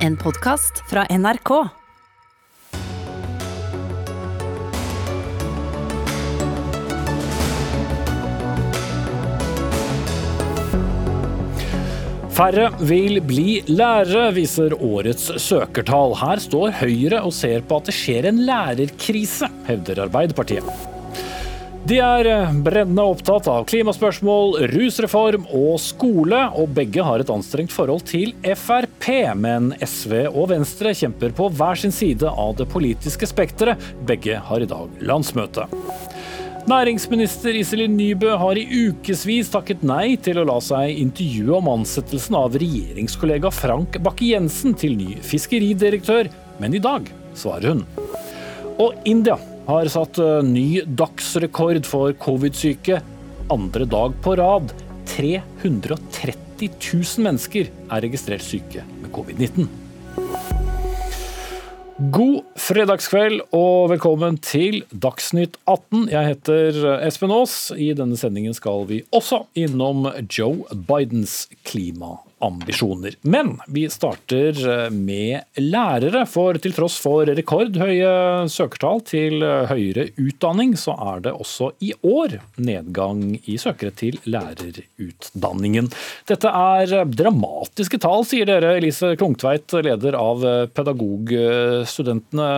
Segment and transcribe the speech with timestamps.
[0.00, 1.50] En podkast fra NRK.
[12.32, 16.16] Færre vil bli lærere, viser årets søkertall.
[16.16, 20.89] Her står Høyre og ser på at det skjer en lærerkrise, hevder Arbeiderpartiet.
[21.90, 22.28] De er
[22.62, 29.08] brennende opptatt av klimaspørsmål, rusreform og skole, og begge har et anstrengt forhold til Frp.
[29.34, 33.82] Men SV og Venstre kjemper på hver sin side av det politiske spekteret.
[34.06, 35.66] Begge har i dag landsmøte.
[36.70, 42.38] Næringsminister Iselin Nybø har i ukevis takket nei til å la seg intervjue om ansettelsen
[42.38, 46.30] av regjeringskollega Frank Bakke-Jensen til ny fiskeridirektør,
[46.62, 47.88] men i dag svarer hun.
[48.78, 53.00] Og India har satt ny dagsrekord for covid-syke
[53.50, 54.72] andre dag på rad.
[55.10, 59.68] 330 000 mennesker er registrert syke med covid-19.
[62.00, 66.06] God fredagskveld og velkommen til Dagsnytt 18.
[66.08, 67.58] Jeg heter Espen Aas.
[67.76, 71.42] I denne sendingen skal vi også innom Joe Bidens
[72.40, 73.14] klimaambisjoner.
[73.22, 80.92] Men vi starter med lærere, for til tross for rekordhøye søkertall til høyere utdanning, så
[81.14, 85.90] er det også i år nedgang i søkere til lærerutdanningen.
[86.28, 88.76] Dette er dramatiske tall, sier dere.
[88.80, 90.44] Elise Klungtveit, leder av
[90.74, 92.48] Pedagogstudentene.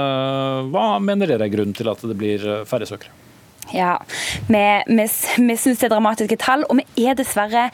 [0.72, 3.31] Hva mener dere er grunnen til at det blir færre søkere?
[3.70, 4.02] Ja,
[4.48, 5.04] vi, vi,
[5.46, 7.68] vi syns det er dramatiske tall, og vi er dessverre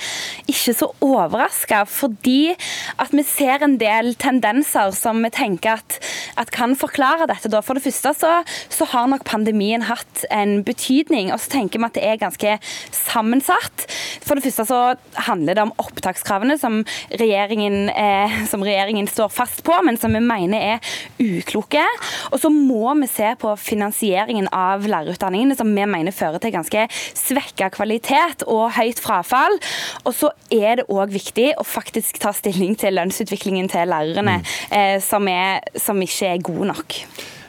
[0.47, 1.83] ikke så overraska.
[1.89, 2.53] Fordi
[3.01, 5.99] at vi ser en del tendenser som vi tenker at,
[6.39, 7.51] at kan forklare dette.
[7.65, 8.35] For det første så,
[8.69, 12.55] så, har nok pandemien hatt en betydning, og så tenker vi at det er ganske
[12.95, 13.89] sammensatt.
[14.25, 14.83] For det første så
[15.27, 20.23] handler det om opptakskravene som regjeringen, eh, som regjeringen står fast på, men som vi
[20.23, 21.85] mener er ukloke.
[22.31, 25.59] Og så må vi se på finansieringen av lærerutdanningene.
[25.59, 29.59] som vi mener fører til ganske svekka kvalitet og høyt frafall.
[30.05, 34.53] Og så er det òg viktig å faktisk ta stilling til lønnsutviklingen til lærerne, mm.
[34.75, 37.01] eh, som, er, som ikke er god nok.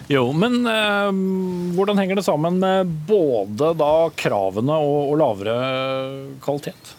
[0.10, 1.10] Jo, men eh,
[1.78, 5.60] hvordan henger det sammen med både da kravene og, og lavere
[6.42, 6.96] kvalitet?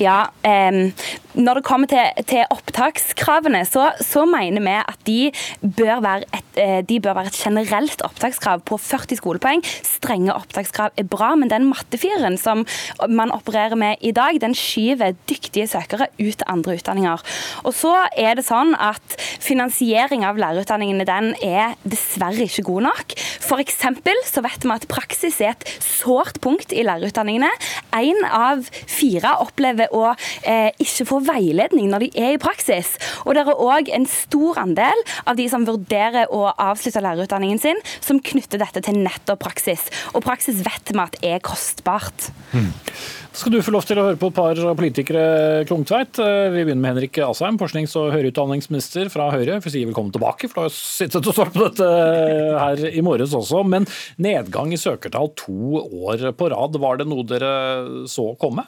[0.00, 0.92] Ja, eh,
[1.34, 5.18] Når det kommer til, til opptakskravene, så, så, mener vi at de
[5.78, 9.62] bør, et, eh, de bør, være et, generelt opptakskrav på 40 skolepoeng.
[9.86, 12.64] Strenge opptakskrav er bra, men den mattefiren som
[13.08, 17.26] man opererer med i dag, den skyver dyktige søkere ut til andre utdanninger.
[17.64, 23.14] Og så er det sånn at Finansiering av lærerutdanningene den er dessverre ikke god nok.
[23.40, 23.78] F.eks.
[24.28, 27.48] så vet vi at praksis er et sårt punkt i lærerutdanningene.
[27.96, 30.10] Én av fire opplever å
[30.44, 32.94] eh, ikke få veiledning når de er i praksis.
[33.24, 37.80] Og det er òg en stor andel av de som vurderer å avslutte lærerutdanningen sin,
[38.00, 39.88] som knytter dette til nettopp praksis.
[40.14, 42.30] Og praksis vet vi at er kostbart.
[43.30, 46.18] Skal du få lov til å høre på et par politikere, Klungtveit.
[46.18, 49.60] Eh, vi begynner med Henrik Asheim, forsknings- og høyere utdanningsminister fra Høyre.
[49.62, 52.82] Vi sier si velkommen tilbake, for du har sittet og svart på dette eh, her
[52.90, 53.62] i morges også.
[53.70, 53.86] Men
[54.18, 57.52] nedgang i søkertall to år på rad, var det noe dere
[58.10, 58.64] så komme?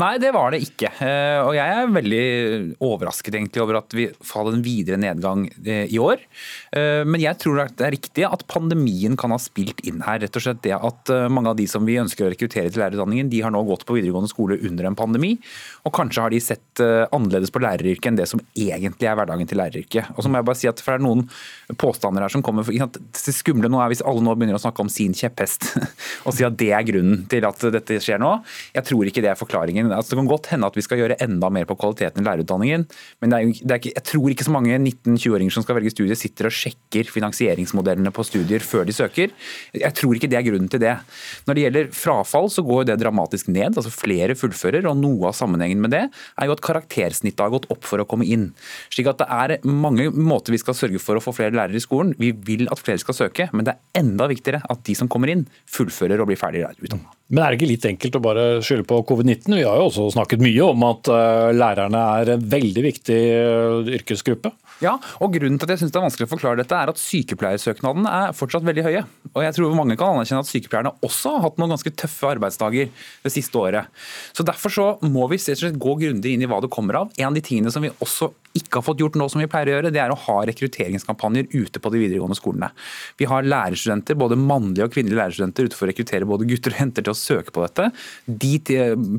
[0.00, 0.88] Nei, det var det ikke.
[1.04, 2.24] Eh, og jeg er veldig
[2.88, 6.22] overrasket egentlig over at vi får en videre nedgang i år.
[6.72, 10.20] Men jeg tror det er riktig at pandemien kan ha spilt inn her.
[10.22, 13.30] Rett og slett det at mange av de som vi ønsker å rekruttere til lærerutdanningen,
[13.32, 15.34] de har nå gått på videregående skole under en pandemi.
[15.86, 19.48] Og kanskje har de sett eh, annerledes på læreryrket enn det som egentlig er hverdagen
[19.48, 20.12] til læreryrket.
[20.16, 22.66] Og så må jeg bare si at for det er noen påstander her som kommer
[22.68, 25.70] Det skumle nå er hvis alle nå begynner å snakke om sin kjepphest
[26.26, 28.34] og si at det er grunnen til at dette skjer nå.
[28.76, 29.90] Jeg tror ikke det er forklaringen.
[29.94, 32.86] Altså, det kan godt hende at vi skal gjøre enda mer på kvaliteten i lærerutdanningen,
[33.22, 35.92] men det er, det er ikke, jeg tror ikke så mange 19-20-åringer som skal velge
[35.94, 39.32] studie, sitter og sjekker finansieringsmodellene på studier før de søker.
[39.76, 40.94] Jeg tror ikke det er grunnen til det.
[41.48, 44.86] Når det gjelder frafall, så går det dramatisk ned altså flere fullfører.
[44.88, 48.06] og Noe av sammenhengen med det er jo at karaktersnittet har gått opp for å
[48.08, 48.50] komme inn.
[48.92, 51.84] Slik at Det er mange måter vi skal sørge for å få flere lærere i
[51.84, 52.14] skolen.
[52.18, 55.32] Vi vil at flere skal søke, men det er enda viktigere at de som kommer
[55.32, 57.14] inn, fullfører og blir ferdig utdannet.
[57.28, 59.58] Men er det ikke litt enkelt å bare skylde på covid-19?
[59.58, 63.90] Vi har jo også snakket mye om at eh, lærerne er en veldig viktig eh,
[63.98, 64.54] yrkesgruppe.
[64.84, 67.00] Ja, og grunnen til at jeg synes det er vanskelig å forklare dette, er at
[67.02, 69.04] sykepleiersøknadene er fortsatt veldig høye.
[69.34, 72.92] Og jeg tror mange kan anerkjenne at sykepleierne også har hatt noen ganske tøffe arbeidsdager
[73.24, 73.90] det siste året.
[74.32, 77.10] Så Derfor så må vi gå grundig inn i hva det kommer av.
[77.18, 79.70] En av de tingene som vi også ikke har fått gjort nå som vi pleier
[79.70, 82.70] å gjøre, det er å ha rekrutteringskampanjer ute på de videregående skolene.
[83.20, 86.80] Vi har lærerstudenter, både mannlige og kvinnelige lærerstudenter ute for å rekruttere både gutter og
[86.82, 87.90] jenter til å søke på dette.
[88.26, 88.54] De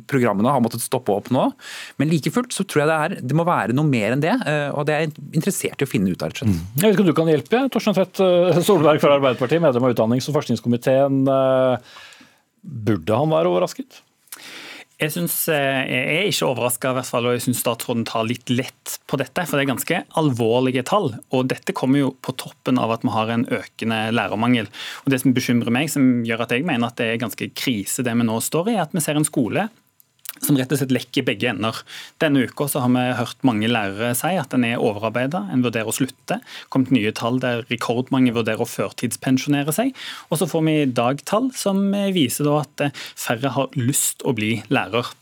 [0.10, 1.46] programmene har måttet stoppe opp nå.
[2.02, 4.36] Men like fullt så tror jeg det, er, det må være noe mer enn det.
[4.74, 5.08] Og det er
[5.50, 6.36] interessert i å finne ut av.
[6.46, 6.60] Mm.
[6.78, 8.22] Jeg vet ikke om du kan hjelpe, Torstein Tvedt
[8.68, 11.24] Solberg fra Arbeiderpartiet, medlem av utdannings- og forskningskomiteen.
[12.60, 14.04] Burde han være overrasket?
[15.00, 19.16] Jeg, synes, eh, jeg er ikke overraska, og jeg syns statsråden tar litt lett på
[19.16, 19.46] dette.
[19.48, 21.14] For det er ganske alvorlige tall.
[21.32, 24.68] Og dette kommer jo på toppen av at vi har en økende lærermangel.
[25.06, 28.04] Og Det som bekymrer meg, som gjør at jeg mener at det er ganske krise
[28.04, 29.70] det vi nå står i, er at vi ser en skole
[30.46, 31.82] som rett og slett lekker begge ender.
[32.22, 35.96] Denne uka har vi hørt mange lærere si at en er overarbeida, en vurderer å
[35.96, 36.40] slutte.
[36.70, 39.96] kommet nye tall der rekordmange vurderer å førtidspensjonere seg.
[40.30, 44.62] Og så får vi i dag tall som viser at færre har lyst å bli
[44.70, 45.14] lærer.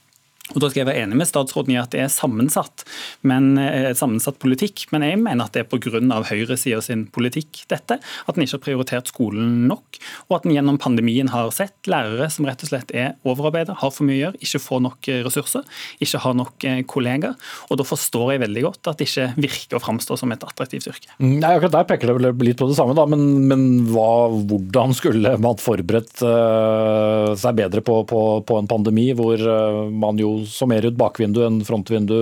[0.56, 2.86] Og da skal jeg være enig med statsråden i at det er sammensatt,
[3.28, 4.86] men, eh, sammensatt politikk.
[4.94, 6.24] Men jeg mener at det er pga.
[6.28, 8.00] høyresida sin politikk, dette.
[8.28, 10.00] At en ikke har prioritert skolen nok.
[10.30, 13.92] Og at en gjennom pandemien har sett lærere som rett og slett er overarbeida, har
[13.92, 15.64] for mye å gjøre, ikke får nok eh, ressurser,
[16.00, 17.36] ikke har nok eh, kollegaer.
[17.70, 20.88] Og da forstår jeg veldig godt at det ikke virker å framstå som et attraktivt
[20.88, 21.12] yrke.
[21.20, 23.06] Mm, nei, akkurat Der peker det vel litt på det samme, da.
[23.10, 29.10] Men, men hva, hvordan skulle man forberedt uh, seg bedre på, på, på en pandemi
[29.18, 32.16] hvor uh, man jo så mer ut bakvindu enn frontvindu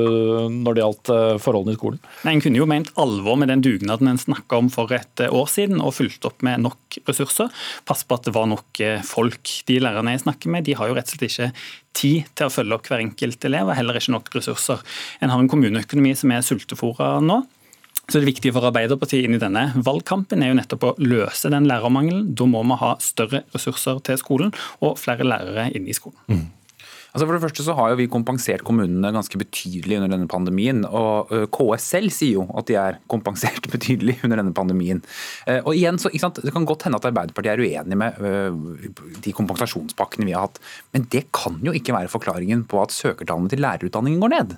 [0.53, 2.01] når det gjaldt eh, forholdene i skolen?
[2.23, 5.33] Nei, En kunne jo ment alvor med den dugnaden en snakka om for et eh,
[5.33, 7.51] år siden, og fulgt opp med nok ressurser.
[7.87, 9.51] Pass på at det var nok eh, folk.
[9.67, 11.51] De lærerne jeg snakker med, de har jo rett og slett ikke
[11.95, 14.81] tid til å følge opp hver enkelt elev, og heller ikke nok ressurser.
[15.23, 17.43] En har en kommuneøkonomi som er sultefòra nå.
[18.05, 21.65] Så det viktige for Arbeiderpartiet inn i denne valgkampen er jo nettopp å løse den
[21.69, 22.27] lærermangelen.
[22.37, 24.53] Da må vi ha større ressurser til skolen
[24.85, 26.19] og flere lærere inne i skolen.
[26.29, 26.45] Mm.
[27.15, 30.83] Altså for det første så har jo vi kompensert kommunene ganske betydelig under denne pandemien.
[30.83, 34.99] og KS selv sier jo at de er kompensert betydelig under denne pandemien.
[35.63, 38.19] Og igjen, så, Det kan godt hende at Arbeiderpartiet er uenig med
[39.23, 40.59] de kompensasjonspakkene vi har hatt,
[40.91, 44.57] men det kan jo ikke være forklaringen på at søkertallene til lærerutdanningen går ned.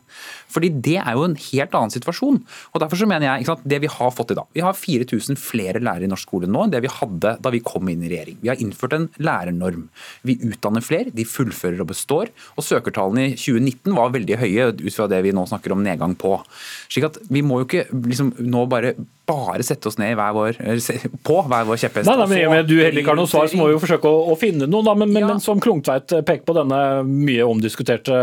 [0.50, 2.42] Fordi det er jo en helt annen situasjon.
[2.74, 5.80] Og derfor så mener jeg det Vi har fått i dag, vi har 4000 flere
[5.84, 8.40] lærere i norsk skole nå enn det vi hadde da vi kom inn i regjering.
[8.42, 9.88] Vi har innført en lærernorm.
[10.28, 12.34] Vi utdanner flere, de fullfører og består.
[12.56, 16.16] Og søkertallene i 2019 var veldig høye ut fra det vi nå snakker om nedgang
[16.20, 16.38] på.
[16.88, 18.96] Slik at vi må jo ikke liksom nå bare
[19.28, 20.60] bare sette oss ned hver vår,
[21.28, 22.08] på hver vår kjepphest.
[22.08, 24.08] Nei, nei, men, men du heller ikke har noe svar, så må vi jo forsøke
[24.08, 24.86] å, å finne noe.
[24.88, 24.94] Da.
[24.96, 25.32] Men, men, ja.
[25.34, 28.20] men som Klungtveit peker på denne mye omdiskuterte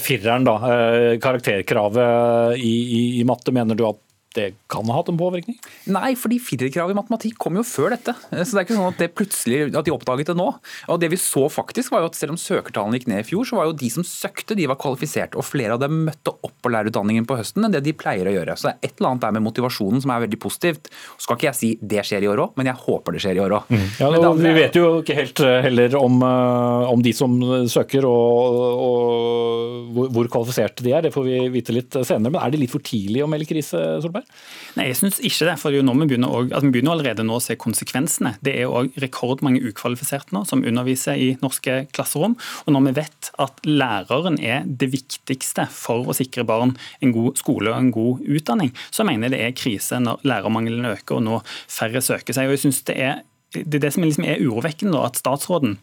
[0.00, 4.00] fireren, da, eh, karakterkravet i, i, i matte, mener du at
[4.36, 5.56] det kan ha hatt en påvirkning?
[5.90, 8.14] Nei, fordi firerkravet i matematikk kom jo før dette.
[8.30, 10.46] Så det er ikke sånn at det plutselig at de oppdaget det nå.
[10.86, 13.46] Og det vi så faktisk var jo at Selv om søkertallene gikk ned i fjor,
[13.48, 15.34] så var jo de som søkte, de var kvalifisert.
[15.40, 18.34] Og flere av dem møtte opp på lærerutdanningen på høsten enn det de pleier å
[18.34, 18.56] gjøre.
[18.60, 20.90] Så det er et eller annet der med motivasjonen som er veldig positivt.
[21.16, 23.40] Så skal ikke jeg si det skjer i år òg, men jeg håper det skjer
[23.40, 23.72] i år òg.
[23.72, 23.86] Mm.
[24.02, 27.38] Ja, vi vet jo ikke helt eh, heller om, eh, om de som
[27.72, 31.08] søker og, og hvor kvalifiserte de er.
[31.08, 32.28] Det får vi vite litt senere.
[32.28, 34.19] Men er det litt for tidlig å melde krise, Solberg?
[34.20, 34.38] Solberg?
[34.76, 35.56] Nei, jeg synes ikke det.
[35.58, 38.36] for vi begynner, også, altså vi begynner allerede nå å se konsekvensene.
[38.40, 42.36] Det er òg rekordmange ukvalifiserte nå som underviser i norske klasserom.
[42.66, 47.40] Og når vi vet at læreren er det viktigste for å sikre barn en god
[47.40, 51.26] skole og en god utdanning, så mener jeg det er krise når lærermangelen øker og
[51.26, 52.48] nå færre søker seg.
[52.48, 53.20] Og jeg synes Det er
[53.50, 55.80] det, er det som liksom er urovekkende, at statsråden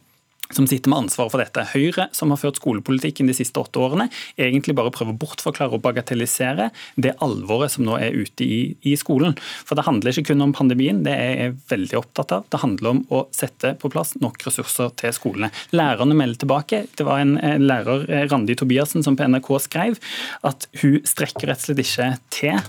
[0.53, 1.65] som sitter med ansvaret for dette.
[1.73, 4.07] Høyre, som har ført skolepolitikken de siste åtte årene,
[4.39, 8.95] egentlig bare prøver å bortforklare og bagatellisere det alvoret som nå er ute i, i,
[8.99, 9.35] skolen.
[9.67, 12.47] For det handler ikke kun om pandemien, det er jeg veldig opptatt av.
[12.51, 15.51] Det handler om å sette på plass nok ressurser til skolene.
[15.75, 16.83] Lærerne melder tilbake.
[16.97, 20.01] Det var en, lærer, eh, Randi Tobiassen, som på NRK skrev
[20.47, 22.59] at hun strekker rett og slett ikke til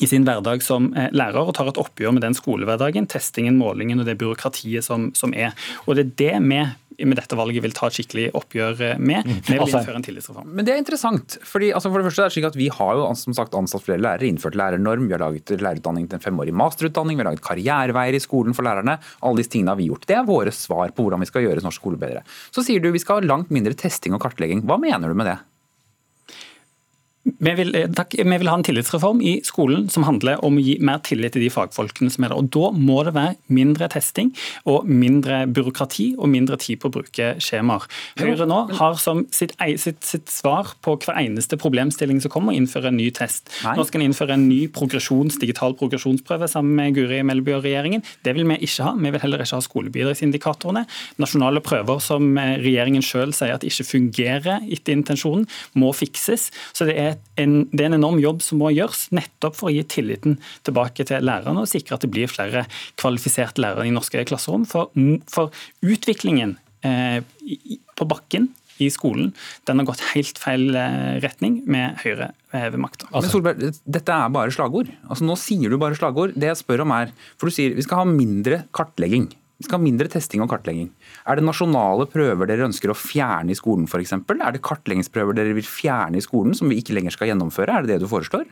[0.00, 4.02] i sin hverdag som eh, lærer og tar et oppgjør med den skolehverdagen, testingen, målingen
[4.02, 5.54] og det byråkratiet som, som er.
[5.86, 6.60] Og det er det vi
[7.04, 9.26] med dette valget vil ta et skikkelig oppgjør med.
[9.26, 9.40] Mm.
[9.40, 10.52] Vi vil altså, innføre en tillitsreform.
[10.56, 11.38] Men det er interessant.
[11.44, 13.84] fordi altså for det første er det slik at Vi har jo som sagt ansatt
[13.84, 17.44] flere lærere, innført lærernorm, vi har laget lærerutdanning til en femårig masterutdanning, vi har laget
[17.44, 18.98] karriereveier i skolen for lærerne.
[19.22, 20.06] Alle disse tingene har vi gjort.
[20.08, 22.24] Det er våre svar på hvordan vi skal gjøre norsk skole bedre.
[22.54, 24.64] Så sier du vi skal ha langt mindre testing og kartlegging.
[24.66, 25.38] Hva mener du med det?
[27.26, 30.62] Vi vil, eh, takk, vi vil, ha en tillitsreform i skolen som handler om å
[30.62, 32.38] gi mer tillit til de fagfolkene som er der.
[32.38, 34.32] Og Da må det være mindre testing
[34.64, 37.86] og mindre byråkrati og mindre tid på å bruke skjemaer.
[38.16, 42.56] Høyre nå har som sitt, sitt, sitt svar på hver eneste problemstilling som kommer, å
[42.56, 43.50] innføre en ny test.
[43.64, 43.74] Nei.
[43.76, 48.04] Nå skal en innføre en ny progresjons, digital progresjonsprøve sammen med Guri Melby og regjeringen.
[48.22, 48.94] Det vil vi ikke ha.
[48.94, 50.86] Vi vil heller ikke ha skolebidragsindikatorene.
[51.18, 56.50] Nasjonale prøver som regjeringen selv sier at ikke fungerer etter intensjonen, må fikses.
[56.72, 59.74] Så det er en, det er en enorm jobb som må gjøres, nettopp for å
[59.74, 62.66] gi tilliten tilbake til lærerne og sikre at det blir flere
[63.00, 64.66] kvalifiserte lærere i norske klasserom.
[64.68, 64.92] For,
[65.30, 65.54] for
[65.86, 66.56] utviklingen
[66.86, 67.20] eh,
[67.96, 68.50] på bakken
[68.82, 69.30] i skolen,
[69.68, 73.08] den har gått helt feil eh, retning med Høyre ved makta.
[73.12, 74.92] Men Solberg, dette er bare slagord.
[75.08, 76.36] Altså Nå sier du bare slagord.
[76.36, 79.30] Det jeg spør om er, for du sier vi skal ha mindre kartlegging.
[79.56, 80.90] Vi skal ha mindre testing og kartlegging.
[81.24, 84.12] Er det nasjonale prøver dere ønsker å fjerne i skolen f.eks.?
[84.12, 87.72] Er det kartleggingsprøver dere vil fjerne i skolen som vi ikke lenger skal gjennomføre?
[87.72, 88.44] Er det det du foreslår?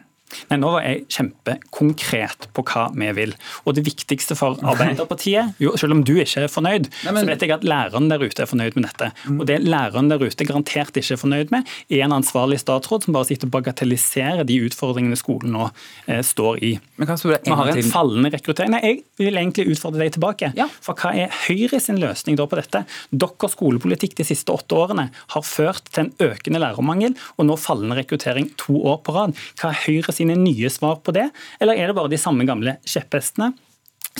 [0.51, 3.35] Nei, Nå var jeg kjempekonkret på hva vi vil.
[3.65, 7.23] Og det viktigste for Arbeiderpartiet jo, Selv om du ikke er fornøyd, Nei, men...
[7.23, 9.11] så vet jeg at læreren der ute er fornøyd med dette.
[9.27, 9.41] Mm.
[9.41, 13.17] Og det læreren der ute garantert ikke er fornøyd med, er en ansvarlig statsråd som
[13.17, 15.69] bare sitter og bagatelliserer de utfordringene skolen nå
[16.09, 16.73] eh, står i.
[16.99, 18.75] Men kan jeg Vi har en fallende rekruttering.
[18.75, 20.53] Nei, Jeg vil egentlig utfordre deg tilbake.
[20.59, 20.69] Ja.
[20.85, 22.85] For hva er Høyre sin løsning da på dette?
[23.11, 27.99] Deres skolepolitikk de siste åtte årene har ført til en økende lærermangel og nå fallende
[27.99, 29.35] rekruttering to år på rad.
[29.61, 31.29] Hva er Høyre sin sine nye svar på det,
[31.61, 33.53] eller er det bare de samme gamle kjepphestene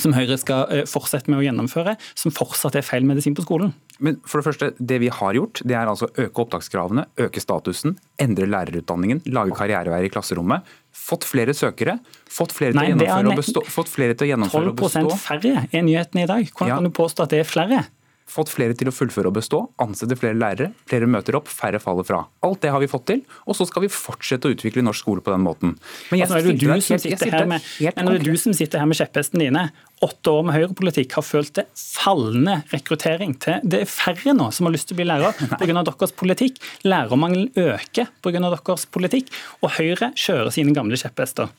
[0.01, 3.71] som Høyre skal eh, fortsette med å gjennomføre, som fortsatt er feil medisin på skolen?
[4.03, 7.95] Men for Det første, det vi har gjort, det er altså øke opptakskravene, øke statusen,
[8.19, 10.67] endre lærerutdanningen, lage karriereveier i klasserommet.
[10.95, 11.97] Fått flere søkere,
[12.27, 13.63] fått flere til å gjennomføre og bestå.
[13.71, 15.05] Fått flere til å gjennomføre og bestå.
[15.15, 16.51] 12 færre er nyheten i dag.
[16.51, 16.79] Hvordan ja.
[16.81, 17.85] kan du påstå at det er flere?
[18.25, 22.07] Fått flere til å fullføre og bestå, ansette flere lærere, flere møter opp, færre faller
[22.07, 22.23] fra.
[22.45, 25.23] Alt det har vi fått til, og så skal vi fortsette å utvikle norsk skole
[25.25, 25.75] på den måten.
[26.09, 28.81] Men altså, er det du, som sitter, her med, men er det du som sitter
[28.81, 29.65] her med kjepphestene dine.
[30.05, 34.67] Åtte år med høyrepolitikk har følt det fallende rekruttering til Det er færre nå som
[34.67, 35.83] har lyst til å bli lærer pga.
[35.85, 36.59] deres politikk.
[36.83, 38.41] Lærermangelen øker pga.
[38.49, 41.53] deres politikk, og Høyre kjører sine gamle kjepphester.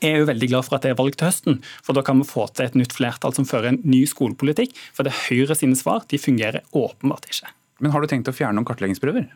[0.00, 2.20] Jeg er jo veldig glad for at det er valg til høsten, for da kan
[2.22, 4.72] vi få til et nytt flertall som fører en ny skolepolitikk.
[4.96, 7.52] For det Høyre sine svar de fungerer åpenbart ikke.
[7.84, 9.28] Men har du tenkt å fjerne noen kartleggingsprøver?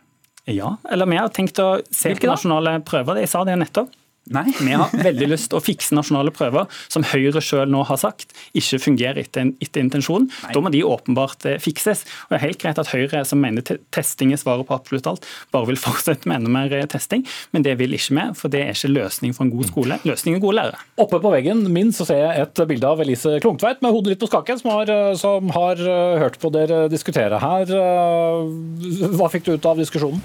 [0.52, 3.20] Ja, eller vi har tenkt å se Hvilke på nasjonale prøver.
[3.22, 3.92] Jeg sa det nettopp.
[4.32, 4.46] Nei.
[4.56, 8.32] Vi har veldig lyst til å fikse nasjonale prøver, som Høyre selv nå har sagt
[8.56, 10.30] ikke fungerer etter, etter intensjonen.
[10.54, 12.06] Da må de åpenbart eh, fikses.
[12.24, 15.28] Og Det er helt greit at Høyre, som mener testing er svaret på absolutt alt,
[15.52, 18.64] bare vil fortsette med enda mer eh, testing, men det vil ikke vi, for det
[18.64, 20.00] er ikke løsning for en god skole.
[20.08, 20.80] Løsning er gode lærere.
[21.04, 24.24] Oppe på veggen min så ser jeg et bilde av Elise Klungtveit med hodet litt
[24.24, 25.84] på skaken, som har, eh, som har
[26.24, 27.68] hørt på dere diskutere her.
[29.18, 30.24] Hva fikk du ut av diskusjonen?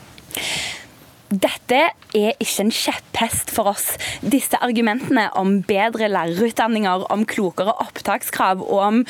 [1.30, 1.82] Dette
[2.18, 3.92] er ikke en kjepphest for oss.
[4.26, 9.04] Disse argumentene om bedre lærerutdanninger, om klokere opptakskrav og om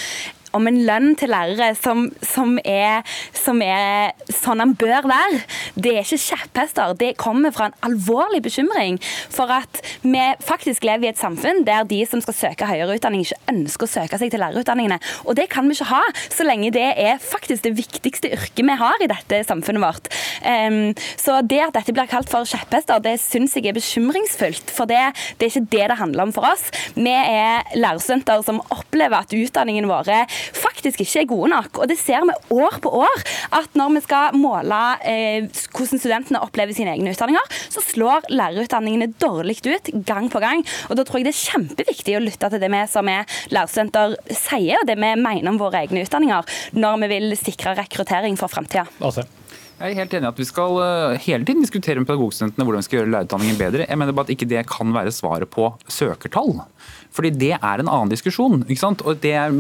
[0.58, 5.42] om en lønn til lærere som, som, er, som, er, sånn den bør være.
[5.76, 6.96] Det er ikke kjepphester.
[7.00, 9.00] Det kommer fra en alvorlig bekymring
[9.32, 13.26] for at vi faktisk lever i et samfunn der de som skal søke høyere utdanning,
[13.26, 15.00] ikke ønsker å søke seg til lærerutdanningene.
[15.28, 18.78] Og det kan vi ikke ha, så lenge det er faktisk det viktigste yrket vi
[18.80, 20.10] har i dette samfunnet vårt.
[20.44, 24.74] Um, så det at dette blir kalt for kjepphester, det syns jeg er bekymringsfullt.
[24.76, 25.02] For det,
[25.40, 26.68] det er ikke det det handler om for oss.
[26.96, 30.24] Vi er lærerstudenter som opplever at utdanningen våre
[30.56, 31.82] faktisk ikke er gode nok.
[31.82, 33.24] Og det ser vi år på år,
[33.60, 39.12] at når vi skal måle eh, hvordan studentene opplever sine egne utdanninger, så slår lærerutdanningene
[39.22, 40.64] dårlig ut gang på gang.
[40.90, 44.18] Og da tror jeg det er kjempeviktig å lytte til det vi som er lærerstudenter
[44.30, 48.52] sier, og det vi mener om våre egne utdanninger, når vi vil sikre rekruttering for
[48.52, 48.88] framtida.
[49.80, 52.84] Jeg er helt enig i at vi skal eh, hele tiden diskutere med pedagogstudentene hvordan
[52.84, 53.86] vi skal gjøre lærerutdanningen bedre.
[53.88, 56.58] Jeg mener bare at ikke det kan være svaret på søkertall.
[57.16, 58.62] Fordi det er en annen diskusjon.
[58.68, 59.02] ikke sant?
[59.08, 59.54] Og det, er,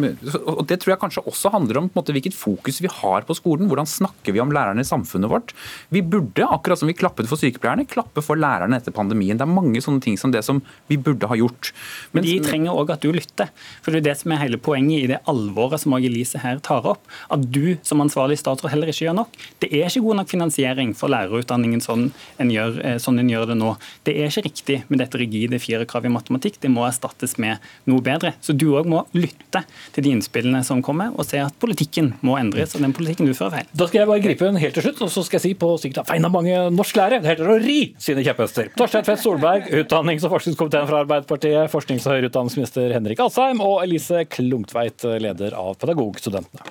[0.43, 3.69] og det tror jeg kanskje også handler om måte, hvilket fokus vi har på skolen.
[3.71, 5.53] Hvordan snakker vi om lærerne i samfunnet vårt?
[5.93, 9.39] Vi burde, akkurat som vi klappet for sykepleierne, klappe for lærerne etter pandemien.
[9.39, 10.61] Det er mange sånne ting som det som
[10.91, 11.71] vi burde ha gjort.
[12.13, 13.49] Men de trenger òg at du lytter.
[13.81, 16.85] For det er det som er hele poenget i det alvoret som Elise her tar
[16.88, 17.01] opp.
[17.33, 19.41] At du som ansvarlig statsråd heller ikke gjør nok.
[19.63, 23.51] Det er ikke god nok finansiering for lærerutdanningen sånn en gjør, eh, sånn en gjør
[23.51, 23.75] det nå.
[24.08, 26.60] Det er ikke riktig med dette rigide firekravet i matematikk.
[26.62, 28.34] Det må erstattes med noe bedre.
[28.42, 29.63] Så du òg må lytte
[29.94, 32.75] til de innspillene som kommer, og se at politikken må endres.
[32.75, 33.68] og den politikken du fører feil.
[33.75, 35.72] Da skal jeg bare gripe inn helt til slutt, og så skal jeg si på
[35.80, 38.70] sikkert av vegne av mange norsklærere det heter å ri sine kjepphester.
[38.75, 43.82] Torstein Tvedt Solberg, utdannings- og forskningskomiteen fra Arbeiderpartiet, forsknings- og høyere utdanningsminister Henrik Asheim og
[43.84, 46.62] Elise Klungtveit, leder av Pedagogstudentene.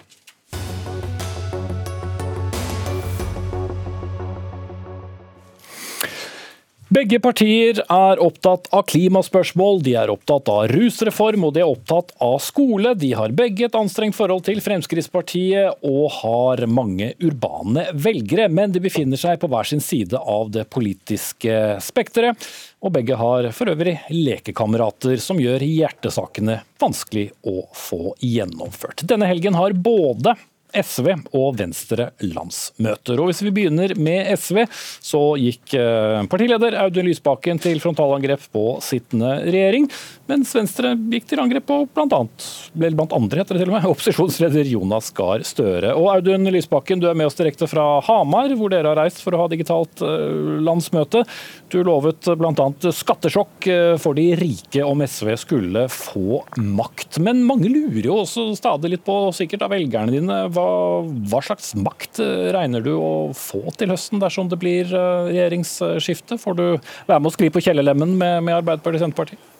[6.88, 12.14] Begge partier er opptatt av klimaspørsmål, de er opptatt av rusreform og de er opptatt
[12.24, 12.94] av skole.
[12.96, 18.48] De har begge et anstrengt forhold til Fremskrittspartiet og har mange urbane velgere.
[18.48, 22.48] Men de befinner seg på hver sin side av det politiske spekteret.
[22.80, 29.04] Og begge har for øvrig lekekamerater som gjør hjertesakene vanskelig å få gjennomført.
[29.04, 30.38] Denne helgen har både
[30.76, 33.20] SV og Venstre landsmøter.
[33.20, 34.64] Og hvis vi begynner med SV,
[35.04, 39.88] så gikk eh, partileder Audun Lysbakken til frontalangrep på sittende regjering,
[40.28, 44.68] mens Venstre gikk til angrep på annet, blant andre heter det til og med, opposisjonsleder
[44.68, 45.94] Jonas Gahr Støre.
[45.96, 49.34] Og Audun Lysbakken, du er med oss direkte fra Hamar, hvor dere har reist for
[49.34, 51.24] å ha digitalt eh, landsmøte.
[51.72, 52.68] Du lovet bl.a.
[53.00, 57.20] skattesjokk eh, for de rike om SV skulle få makt.
[57.24, 60.68] Men mange lurer jo også stadig litt på, sikkert av velgerne dine, hva,
[61.02, 66.40] hva, slags makt eh, regner du å få til høsten dersom det blir regjeringsskifte?
[66.40, 66.66] Får du
[67.08, 69.54] være med å skli på kjellerlemmen med, med Arbeiderpartiet og Senterpartiet?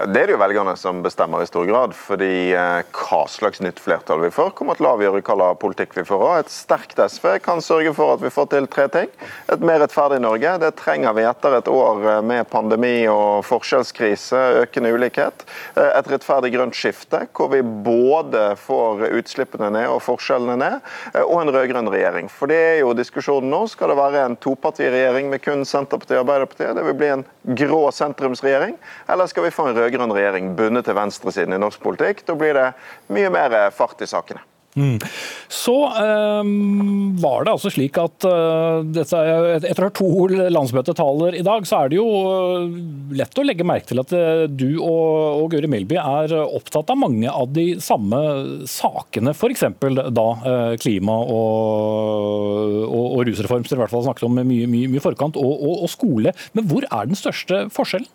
[0.00, 1.92] Det er det jo velgerne som bestemmer i stor grad.
[1.92, 5.92] fordi eh, Hva slags nytt flertall vi får, kommer til å avgjøre hva slags politikk
[5.98, 6.22] vi får.
[6.40, 9.10] Et sterkt SV kan sørge for at vi får til tre ting.
[9.52, 10.54] Et mer rettferdig Norge.
[10.62, 15.44] Det trenger vi etter et år eh, med pandemi og forskjellskrise, økende ulikhet.
[15.74, 20.88] Eh, et rettferdig grønt skifte, hvor vi både får utslippene ned og forskjellene ned.
[21.26, 22.32] Og en rød-grønn regjering.
[22.32, 23.66] For det er jo diskusjonen nå.
[23.68, 26.72] Skal det være en topartiregjering med kun Senterpartiet og Arbeiderpartiet?
[26.80, 27.28] Det vil bli en
[27.60, 28.80] grå sentrumsregjering.
[29.12, 32.24] Eller skal vi få en rød rød-grønn regjering bundet til venstresiden i norsk politikk.
[32.28, 32.70] Da blir det
[33.12, 34.44] mye mer fart i sakene.
[34.78, 35.00] Mm.
[35.48, 39.18] Så um, var det altså slik at uh, dette,
[39.66, 42.76] etter ha to landsmøtetaler i dag, så er det jo uh,
[43.18, 47.02] lett å legge merke til at uh, du og, og Guri Melby er opptatt av
[47.02, 48.22] mange av de samme
[48.70, 49.66] sakene, f.eks.
[50.14, 50.28] da
[50.78, 55.40] klima og, og, og rusreform, som dere i hvert fall snakket om mye, mye, forkant,
[55.40, 56.30] og, og skole.
[56.54, 58.06] Men hvor er den største forskjellen?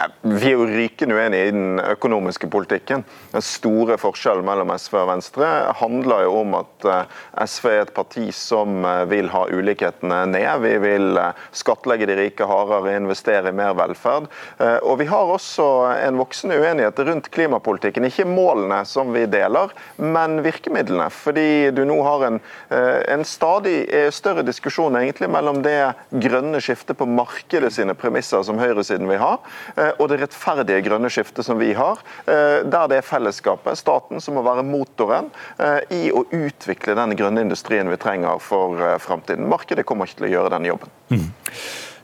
[0.00, 3.02] Ja, vi er jo rykende uenige i den økonomiske politikken.
[3.34, 7.92] Den store forskjellen mellom SV og Venstre handler jo om at eh, SV er et
[7.92, 10.48] parti som eh, vil ha ulikhetene ned.
[10.62, 14.30] Vi vil eh, skattlegge de rike hardere, investere i mer velferd.
[14.88, 18.06] Og vi har også en voksende uenighet rundt klimapolitikken.
[18.08, 21.10] Ikke målene som vi deler, men virkemidlene.
[21.12, 22.40] Fordi du nå har en,
[22.70, 25.76] en stadig større diskusjon egentlig mellom det
[26.24, 29.34] grønne skiftet på markedet sine premisser som høyresiden vil ha,
[29.98, 34.38] og det rettferdige grønne skiftet som vi har, eh, der det er fellesskapet, staten, som
[34.38, 39.48] må være motoren eh, i å utvikle den grønne industrien vi trenger for eh, framtiden.
[39.50, 40.92] Markedet kommer ikke til å gjøre den jobben.
[41.10, 41.30] Mm.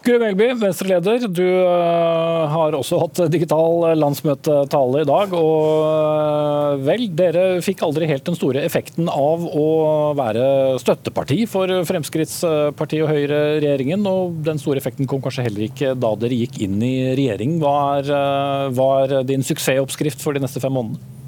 [0.07, 1.25] Guri Melby, Venstre-leder.
[1.35, 5.33] Du har også hatt digital landsmøtetale i dag.
[5.35, 9.65] Og vel, dere fikk aldri helt den store effekten av å
[10.15, 10.45] være
[10.79, 14.07] støtteparti for Fremskrittspartiet og Høyre-regjeringen.
[14.07, 17.59] Og den store effekten kom kanskje heller ikke da dere gikk inn i regjering.
[17.65, 18.15] Hva er,
[18.79, 21.26] hva er din suksessoppskrift for de neste fem månedene?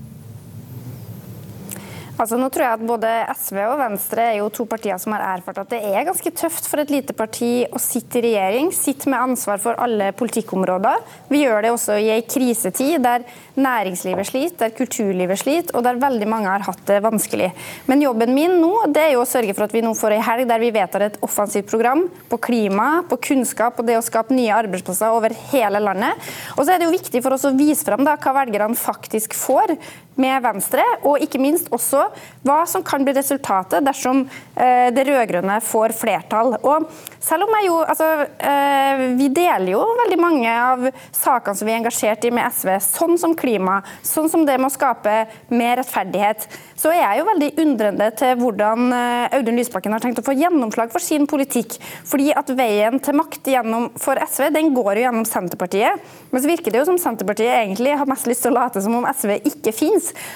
[2.18, 5.22] Altså, nå tror jeg at Både SV og Venstre er jo to partier som har
[5.36, 9.10] erfart at det er ganske tøft for et lite parti å sitte i regjering, sitte
[9.12, 11.04] med ansvar for alle politikkområder.
[11.30, 13.26] Vi gjør det også i en krisetid der
[13.58, 17.52] næringslivet sliter, der kulturlivet sliter, og der veldig mange har hatt det vanskelig.
[17.86, 20.26] Men jobben min nå det er jo å sørge for at vi nå får en
[20.26, 24.34] helg der vi vedtar et offensivt program på klima, på kunnskap og det å skape
[24.34, 26.28] nye arbeidsplasser over hele landet.
[26.56, 29.38] Og så er det jo viktig for oss å vise fram da, hva velgerne faktisk
[29.38, 29.76] får
[30.18, 32.04] med Venstre, og ikke minst også
[32.46, 34.24] hva som kan bli resultatet dersom
[34.58, 36.56] eh, det rød-grønne får flertall.
[36.62, 36.88] Og
[37.22, 41.72] selv om jeg jo, altså, eh, Vi deler jo veldig mange av sakene som vi
[41.72, 45.14] er engasjert i med SV, sånn som klima, sånn som det med å skape
[45.54, 46.46] mer rettferdighet.
[46.78, 50.36] Så er jeg jo veldig undrende til hvordan eh, Audun Lysbakken har tenkt å få
[50.38, 51.78] gjennomslag for sin politikk.
[52.08, 56.06] Fordi at veien til makt gjennom, for SV den går jo gjennom Senterpartiet.
[56.32, 58.98] Men så virker det jo som Senterpartiet egentlig har mest lyst til å late som
[58.98, 59.74] om SV ikke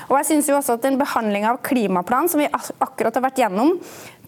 [0.08, 3.40] Og jeg synes jo også at den behandlinga av klimaplan som vi akkurat har vært
[3.44, 3.76] gjennom,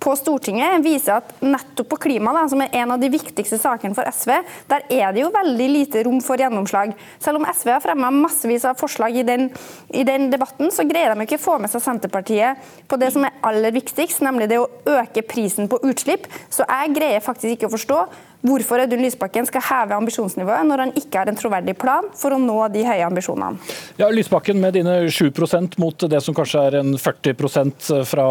[0.04, 3.96] på Stortinget viser at nettopp på klima, da, som er en av de viktigste sakene
[3.96, 4.32] for SV,
[4.68, 6.92] der er det jo veldig lite rom for gjennomslag.
[7.22, 9.48] Selv om SV har fremma massevis av forslag i den,
[9.94, 13.24] i den, debatten, så greier de ikke å få med seg Senterpartiet på det som
[13.24, 16.28] er aller viktigst, nemlig det å øke prisen på utslipp.
[16.52, 18.04] Så jeg greier faktisk ikke å forstå
[18.44, 22.40] hvorfor Audun Lysbakken skal heve ambisjonsnivået når han ikke har en troverdig plan for å
[22.40, 23.60] nå de høye ambisjonene.
[24.00, 28.26] Ja, Lysbakken, med dine 7% mot det som kanskje er en 40 fra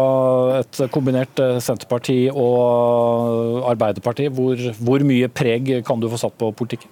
[0.60, 6.52] et kombinert eh, Senterparti og Arbeiderparti, hvor, hvor mye preg kan du få satt på
[6.56, 6.90] politikken?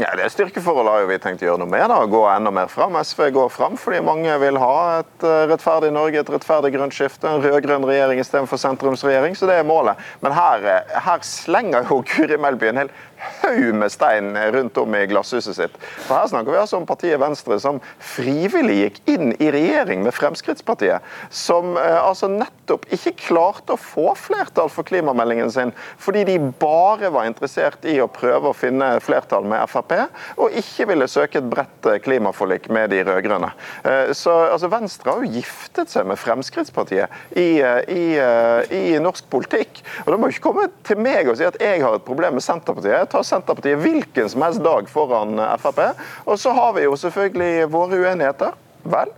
[0.00, 1.82] Ja, Det styrkeforholdet har jo vi tenkt å gjøre noe med.
[1.92, 2.94] da, Gå enda mer fram.
[2.96, 7.28] SV går fram fordi mange vil ha et eh, rettferdig Norge, et rettferdig grønt skifte,
[7.28, 9.36] en rød-grønn regjering istedenfor sentrumsregjering.
[9.36, 10.00] Så det er målet.
[10.24, 14.94] Men her, eh, her slenger jo Guri Melby en hel haug med stein rundt om
[14.94, 15.76] i glasshuset sitt.
[16.06, 20.14] For Her snakker vi altså om partiet Venstre som frivillig gikk inn i regjering med
[20.16, 21.04] Fremskrittspartiet.
[21.30, 27.10] Som eh, altså nettopp ikke klarte å få flertall for klimameldingen sin fordi de bare
[27.12, 29.94] var interessert i å prøve å finne flertall med Frp,
[30.40, 33.52] og ikke ville søke et bredt eh, klimaforlik med de rød-grønne.
[33.84, 38.04] Eh, så altså, Venstre har jo giftet seg med Fremskrittspartiet i, i,
[38.76, 39.82] i norsk politikk.
[40.04, 42.44] Og Da må ikke komme til meg og si at jeg har et problem med
[42.44, 43.09] Senterpartiet.
[43.10, 45.80] Tar Senterpartiet hvilken som helst dag foran Frp.
[46.24, 48.54] Og så har vi jo selvfølgelig våre uenigheter.
[48.90, 49.10] Vel,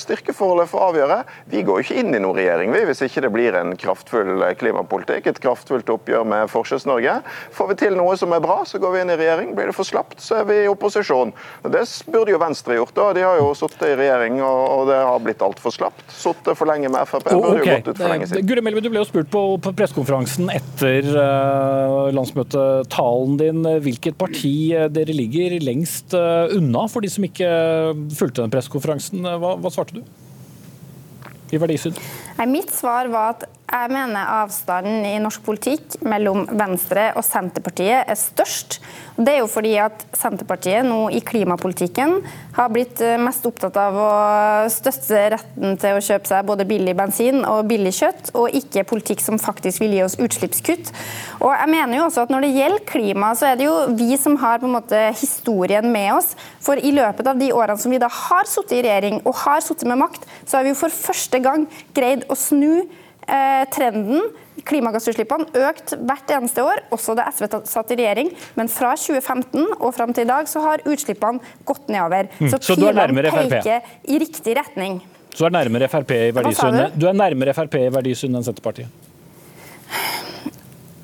[0.00, 1.18] styrkeforholdet får avgjøre.
[1.50, 4.42] Vi går jo ikke inn i noen regjering vi, hvis ikke det blir en kraftfull
[4.44, 7.20] eh, klimapolitikk, et kraftfullt oppgjør med Forskjells-Norge.
[7.56, 9.54] Får vi til noe som er bra, så går vi inn i regjering.
[9.58, 11.32] Blir det for slapt, så er vi i opposisjon.
[11.64, 12.94] Det burde jo Venstre gjort.
[12.96, 13.10] da.
[13.16, 16.04] De har jo sittet i regjering, og det har blitt altfor slapt.
[16.12, 17.28] Sittet for lenge med Frp.
[17.30, 17.64] Burde okay.
[17.64, 18.48] jo gått ut for lenge siden.
[18.50, 24.54] Guri Melby, du ble jo spurt på, på pressekonferansen etter uh, landsmøtetalen din hvilket parti
[24.92, 27.48] dere ligger lengst unna, for de som ikke
[28.16, 29.24] fulgte den pressekonferansen.
[29.40, 30.04] Hva, hva svarte du?
[31.50, 31.96] I verdisyn?
[32.46, 38.18] Mitt svar var at jeg mener avstanden i norsk politikk mellom Venstre og Senterpartiet er
[38.18, 38.80] størst.
[39.20, 42.16] Det er jo fordi at Senterpartiet nå i klimapolitikken
[42.56, 44.10] har blitt eh, mest opptatt av å
[44.72, 49.22] støtte retten til å kjøpe seg både billig bensin og billig kjøtt, og ikke politikk
[49.22, 50.90] som faktisk vil gi oss utslippskutt.
[51.40, 54.16] Og jeg mener jo også at Når det gjelder klima, så er det jo vi
[54.20, 56.32] som har på en måte historien med oss.
[56.62, 59.62] For i løpet av de årene som vi da har sittet i regjering og har
[59.64, 62.86] sittet med makt, så har vi jo for første gang greid å snu
[63.28, 64.30] Eh, trenden.
[64.66, 68.32] Klimagassutslippene økt hvert eneste år, også da SV satt i regjering.
[68.58, 72.28] Men fra 2015 og fram til i dag så har utslippene gått nedover.
[72.40, 72.50] Mm.
[72.50, 75.00] Så, så pilene peker i riktig retning.
[75.30, 79.08] Så du er nærmere Frp i verdisyn, du er nærmere Frp i verdisyn enn Senterpartiet?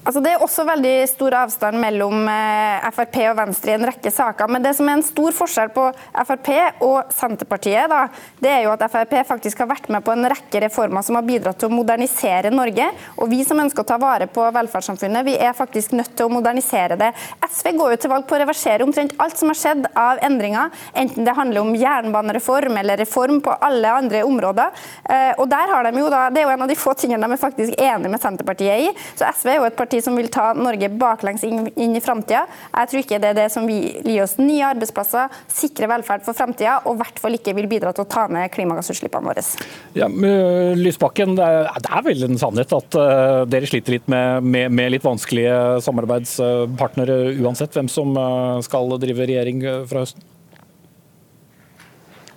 [0.07, 4.11] Altså, det er også veldig stor avstand mellom eh, Frp og Venstre i en rekke
[4.15, 4.47] saker.
[4.55, 5.89] Men det som er en stor forskjell på
[6.29, 6.51] Frp
[6.87, 8.05] og Senterpartiet, da,
[8.39, 11.27] det er jo at Frp faktisk har vært med på en rekke reformer som har
[11.27, 12.87] bidratt til å modernisere Norge.
[13.19, 16.35] Og vi som ønsker å ta vare på velferdssamfunnet, vi er faktisk nødt til å
[16.37, 17.11] modernisere det.
[17.49, 20.71] SV går jo til valg på å reversere omtrent alt som har skjedd av endringer,
[20.95, 24.87] enten det handler om jernbanereform eller reform på alle andre områder.
[25.03, 27.27] Eh, og der har de jo da, Det er jo en av de få tingene
[27.27, 28.97] de er faktisk enige med Senterpartiet i.
[29.19, 32.01] Så SV er jo et parti parti som vil ta Norge baklengs inn, inn i
[32.01, 32.47] framtida.
[32.73, 36.35] Jeg tror ikke det er det som vil gi oss nye arbeidsplasser, sikre velferd for
[36.37, 39.45] framtida, og i hvert fall ikke vil bidra til å ta ned klimagassutslippene våre.
[39.97, 40.09] Ja,
[40.77, 45.07] Lysbakken, det er, vel en sannhet at uh, dere sliter litt med, med, med, litt
[45.07, 50.25] vanskelige samarbeidspartnere uansett hvem som uh, skal drive regjering fra høsten?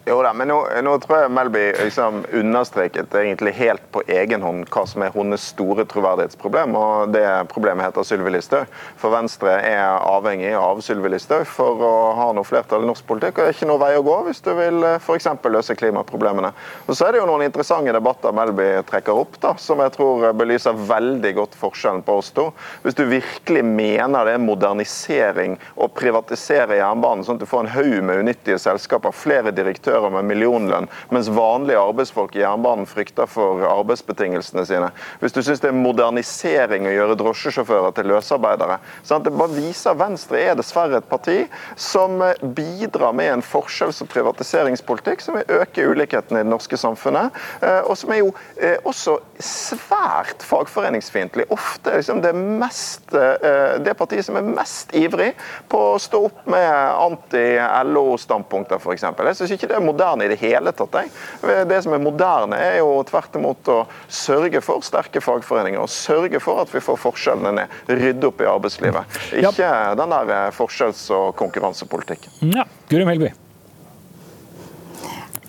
[0.10, 4.64] Jo da, men nå, nå, tror jeg Melby liksom understreket egentlig helt på egen hånd
[4.74, 8.72] hva som er hennes store troverdighetsproblem, og det problemet heter Sylvi Listhaug.
[8.98, 13.38] For Venstre er avhengig av Sylvi Listhaug for å ha noe flertall i norsk politikk,
[13.38, 15.30] og det er ikke noe vei å gå hvis du vil eh, f.eks.
[15.46, 16.52] løse klimaproblemene.
[16.88, 20.26] Og Så er det jo noen interessante debatter Melby trekker opp, da, som jeg tror
[20.42, 22.48] belyser veldig godt forskjellen på oss to.
[22.82, 27.74] Hvis du virkelig mener det er modernisering å privatisere jernbanen, sånn at du får en
[27.78, 33.28] haug med unyttige selskaper, flere direktører direktører med millionlønn, mens vanlige arbeidsfolk i jernbanen frykter
[33.30, 34.92] for arbeidsbetingelsene sine.
[35.20, 38.80] Hvis du syns det er modernisering å gjøre drosjesjåfører til løsarbeidere.
[39.04, 39.26] Sant?
[39.26, 41.38] Det bare viser Venstre er dessverre et parti
[41.76, 47.36] som bidrar med en forskjells- og privatiseringspolitikk som vil øke ulikhetene i det norske samfunnet,
[47.62, 51.50] eh, og som er jo eh, også svært fagforeningsfiendtlig.
[51.54, 55.34] Ofte liksom det, mest, eh, det partiet som er mest ivrig
[55.70, 56.70] på å stå opp med
[57.10, 59.08] anti-LO-standpunkter, f.eks.
[59.10, 61.00] Jeg syns ikke det er moderne i det hele tatt.
[61.00, 61.66] Jeg.
[61.70, 65.82] Det som er moderne, er jo tvert imot å sørge for sterke fagforeninger.
[65.82, 67.78] og Sørge for at vi får forskjellene ned.
[67.90, 69.20] Rydde opp i arbeidslivet.
[69.42, 69.94] Ikke ja.
[69.98, 72.54] den der forskjells- og konkurransepolitikken.
[72.56, 73.34] Ja, Guri Melby.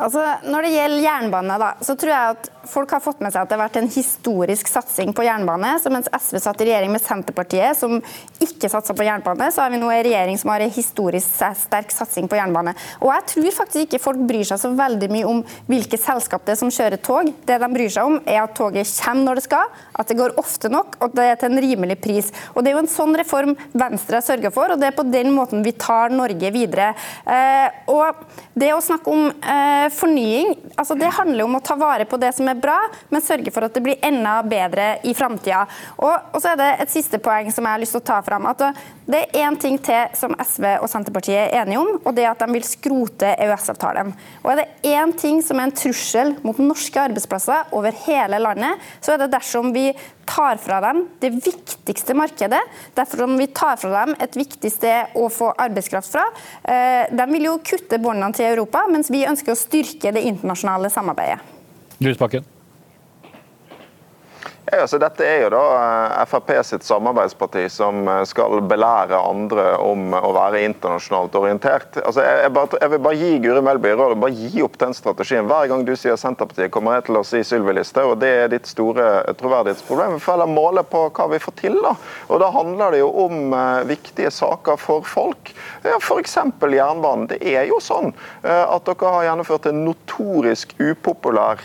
[0.00, 3.42] Altså, når det gjelder jernbane, da, så tror jeg at folk har fått med seg
[3.42, 5.74] at det har vært en historisk satsing på jernbane.
[5.82, 7.98] Så mens SV satt i regjering med Senterpartiet, som
[8.40, 11.92] ikke satsa på jernbane, så har vi nå en regjering som har en historisk sterk
[11.92, 12.74] satsing på jernbane.
[13.00, 16.56] Og jeg tror faktisk ikke folk bryr seg så veldig mye om hvilke selskap det
[16.56, 17.32] er som kjører tog.
[17.46, 20.36] Det de bryr seg om, er at toget kommer når det skal, at det går
[20.40, 22.32] ofte nok, og at det er til en rimelig pris.
[22.54, 25.06] Og Det er jo en sånn reform Venstre har sørga for, og det er på
[25.08, 26.92] den måten vi tar Norge videre.
[27.28, 28.24] Eh, og
[28.58, 32.32] det å snakke om eh, fornying, altså det handler om å ta vare på det
[32.36, 32.76] som er bra,
[33.10, 35.64] men sørge for at det blir enda bedre i framtida.
[35.98, 38.20] Og, og, så er det et siste poeng som jeg har lyst til å ta
[38.26, 38.48] fram.
[38.50, 38.64] at
[39.10, 42.32] Det er én ting til som SV og Senterpartiet er enige om, og det er
[42.32, 44.14] at de vil skrote EØS-avtalen.
[44.44, 48.90] Og er det én ting som er en trussel mot norske arbeidsplasser over hele landet,
[49.00, 49.90] så er det dersom vi
[50.28, 52.60] tar fra dem det viktigste markedet.
[52.94, 56.26] Derfor om vi tar fra dem et viktig sted å få arbeidskraft fra.
[56.62, 60.92] Eh, de vil jo kutte båndene til Europa, mens vi ønsker å styrke det internasjonale
[60.92, 61.40] samarbeidet.
[62.00, 62.46] Lysbakken.
[64.72, 69.64] Ja, altså, dette er jo da eh, Frp sitt samarbeidsparti som eh, skal belære andre
[69.82, 71.98] om å være internasjonalt orientert.
[72.04, 74.94] Altså, jeg, jeg, bare, jeg vil bare gi Guri Melby råd bare gi opp den
[74.94, 75.48] strategien.
[75.50, 78.52] Hver gang du sier Senterpartiet, kommer jeg til å si Sylvi Listhaug, og det er
[78.52, 79.08] ditt store
[79.40, 80.14] troverdighetsproblem.
[80.20, 81.96] Vi får heller på hva vi får til, da.
[82.30, 83.54] Og da handler det jo om
[83.90, 85.50] viktige saker for folk.
[85.82, 86.36] Ja, F.eks.
[86.36, 87.26] jernbanen.
[87.32, 88.12] Det er jo sånn
[88.44, 91.64] at dere har gjennomført en notorisk upopulær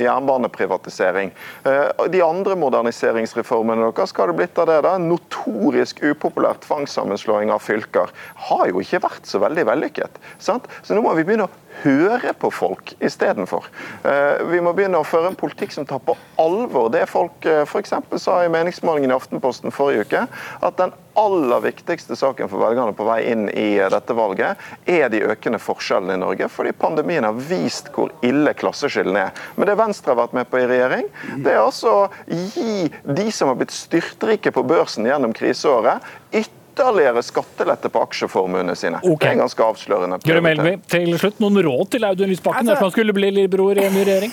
[0.00, 1.30] jernbaneprivatisering.
[1.62, 4.78] de andre moderniseringsreformene deres, hva har det blitt av det?
[4.86, 4.96] da?
[5.00, 8.12] Notorisk upopulær tvangssammenslåing av fylker
[8.48, 10.18] har jo ikke vært så veldig vellykket.
[10.42, 10.68] Sant?
[10.82, 13.66] Så nå må vi begynne å høre på folk istedenfor.
[14.04, 17.62] Uh, vi må begynne å føre en politikk som tar på alvor det folk uh,
[17.66, 17.94] f.eks.
[18.22, 20.24] sa i meningsmålingen i Aftenposten forrige uke,
[20.62, 25.10] at den aller viktigste saken for velgerne på vei inn i uh, dette valget, er
[25.12, 26.48] de økende forskjellene i Norge.
[26.52, 29.44] Fordi pandemien har vist hvor ille klasseskillene er.
[29.58, 31.10] Men det Venstre har vært med på i regjering,
[31.44, 36.61] det er altså å gi de som har blitt styrtrike på børsen gjennom kriseåret, ytterligere
[36.72, 39.00] ytterligere skattelette på aksjeformuene sine.
[39.02, 39.28] Okay.
[39.28, 40.18] Det er ganske avslørende.
[40.42, 43.86] Melby, til slutt noen råd til Audun Lysbakken altså, dersom han skulle bli lillebror i
[43.86, 44.32] en ny regjering?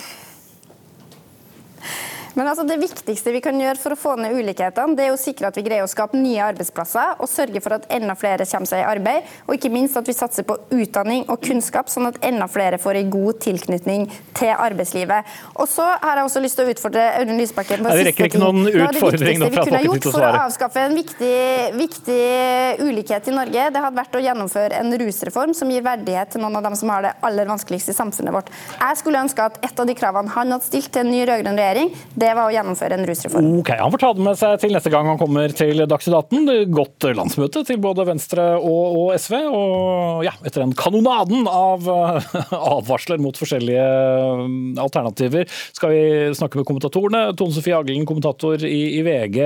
[2.40, 5.20] Men altså Det viktigste vi kan gjøre for å få ned ulikhetene, det er å
[5.20, 8.70] sikre at vi greier å skape nye arbeidsplasser og sørge for at enda flere kommer
[8.70, 9.28] seg i arbeid.
[9.48, 13.02] Og ikke minst at vi satser på utdanning og kunnskap, sånn at enda flere får
[13.02, 14.06] en god tilknytning
[14.40, 15.28] til arbeidslivet.
[15.60, 18.42] Og så har jeg også lyst til å utfordre Audun Lysbakken på det rekker ikke
[18.42, 21.36] noen utfordring nå fra gjort for å avskaffe en viktig,
[21.76, 22.20] viktig
[22.86, 26.60] ulikhet i Norge, det hadde vært å gjennomføre en rusreform som gir verdighet til noen
[26.62, 28.52] av dem som har det aller vanskeligst i samfunnet vårt.
[28.80, 31.60] Jeg skulle ønske at et av de kravene han hadde stilt til en ny rød-grønn
[31.60, 33.48] regjering, det det var å gjennomføre en rusreform.
[33.64, 36.52] Ok, Han får ta det med seg til neste gang han kommer til Dagsnytt 18.
[36.76, 39.36] Godt landsmøte til både Venstre og, og, SV.
[39.50, 41.90] Og ja, etter den kanonaden av
[42.76, 43.88] advarsler mot forskjellige
[44.44, 46.04] um, alternativer, skal vi
[46.38, 47.26] snakke med kommentatorene.
[47.40, 49.42] Tone Sofie Aglen, kommentator i, i VG.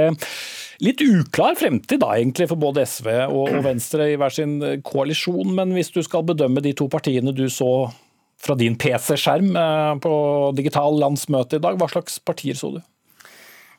[0.83, 5.53] Litt uklar fremtid da, egentlig for både SV og, og Venstre i hver sin koalisjon,
[5.55, 7.87] men hvis du skal bedømme de to partiene du så
[8.43, 10.15] fra din PC-skjerm eh, på
[10.57, 11.79] digital landsmøte i dag.
[11.79, 12.81] Hva slags partier så du?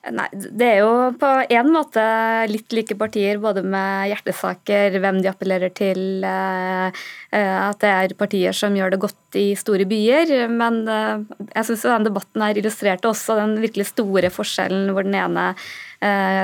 [0.05, 2.03] Nei, Det er jo på en måte
[2.51, 8.17] litt like partier, både med hjertesaker, hvem de appellerer til, eh, eh, at det er
[8.21, 10.35] partier som gjør det godt i store byer.
[10.53, 15.53] Men jeg syns den debatten her illustrerte også den virkelig store forskjellen hvor den ene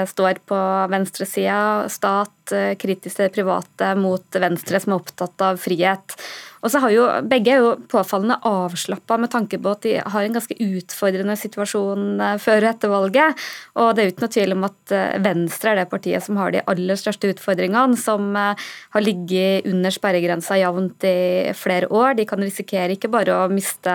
[0.08, 6.16] står på venstresida, stat, kritisk til det private, mot venstre som er opptatt av frihet.
[6.60, 10.26] Og så har jo Begge er jo påfallende avslappa med tanke på at de har
[10.26, 13.44] en ganske utfordrende situasjon eh, før og etter valget.
[13.80, 16.52] Og det er uten noe tvil om at eh, Venstre er det partiet som har
[16.54, 22.16] de aller største utfordringene, som eh, har ligget under sperregrensa jevnt i flere år.
[22.18, 23.92] De kan risikere ikke bare å miste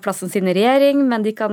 [0.00, 1.52] plassen sin i regjering, men de kan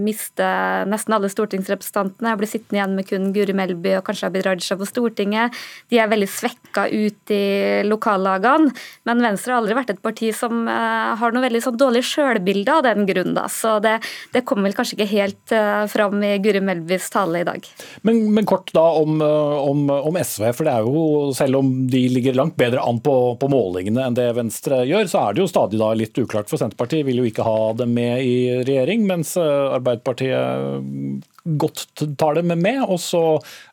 [0.00, 0.46] miste
[0.88, 2.32] nesten alle stortingsrepresentantene.
[2.40, 5.58] Bli sittende igjen med kun Guri Melby og kanskje Abid Raja på Stortinget.
[5.92, 7.42] De er veldig svekka ut i
[7.84, 8.72] lokallagene.
[9.08, 12.04] men Venstre Venstre har aldri vært et parti som uh, har noe veldig sånn dårlig
[12.06, 13.32] sjølbilde av den grunn.
[13.34, 13.48] Da.
[13.50, 13.96] Så det,
[14.30, 17.66] det kommer vel kanskje ikke helt uh, fram i Guri Melbys tale i dag.
[18.06, 20.44] Men, men kort da om, eh, om, om, SV.
[20.54, 24.18] For det er jo, selv om de ligger langt bedre an på, på, målingene enn
[24.18, 26.50] det Venstre gjør, så er det jo stadig da litt uklart.
[26.52, 31.26] For Senterpartiet vil jo ikke ha dem med i regjering, mens Arbeiderpartiet
[31.58, 33.24] godt tar dem med, og så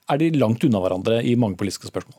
[0.09, 2.17] er de langt unna hverandre i mange politiske spørsmål.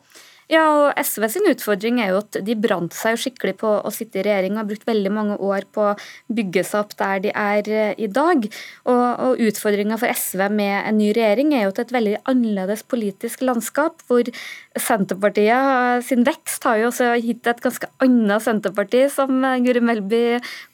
[0.51, 3.91] Ja, og SV sin utfordring er jo at de brant seg jo skikkelig på å
[3.95, 7.21] sitte i regjering og har brukt veldig mange år på å bygge seg opp der
[7.23, 8.49] de er eh, i dag.
[8.91, 12.83] Og, og utfordringa for SV med en ny regjering er jo til et veldig annerledes
[12.91, 14.27] politisk landskap, hvor
[14.75, 20.23] Senterpartiet sin vekst har jo også gitt et ganske annet Senterparti, som Guri Melby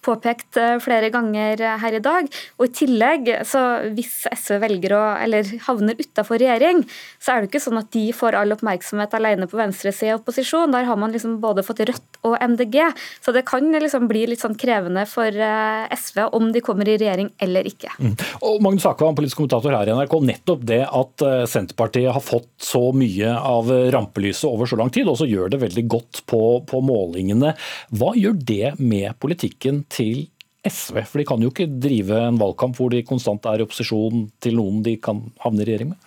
[0.05, 2.33] påpekte flere ganger her i dag.
[2.57, 6.81] Og i tillegg, så hvis SV velger å, eller havner utafor regjering,
[7.21, 10.73] så er det ikke sånn at de får all oppmerksomhet alene på venstresida i opposisjon.
[10.75, 12.81] Der har man liksom både fått Rødt og MDG.
[13.23, 16.97] Så det kan liksom bli litt sånn krevende for eh, SV om de kommer i
[16.99, 17.93] regjering eller ikke.
[18.01, 18.15] Mm.
[18.47, 20.17] Og Magnus Akvam, politisk kommentator her i NRK.
[20.31, 25.09] Nettopp det at eh, Senterpartiet har fått så mye av rampelyset over så lang tid,
[25.11, 27.55] og så gjør det veldig godt på, på målingene.
[27.97, 30.27] Hva gjør det med politikken til
[30.67, 31.03] SV?
[31.07, 34.59] For de kan jo ikke drive en valgkamp hvor de konstant er i opposisjon til
[34.59, 36.06] noen de kan havne i regjering med?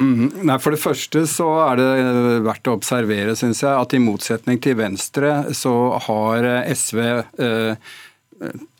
[0.00, 1.88] Mm, nei, For det første så er det
[2.46, 5.74] verdt å observere synes jeg, at i motsetning til Venstre så
[6.06, 7.90] har SV eh,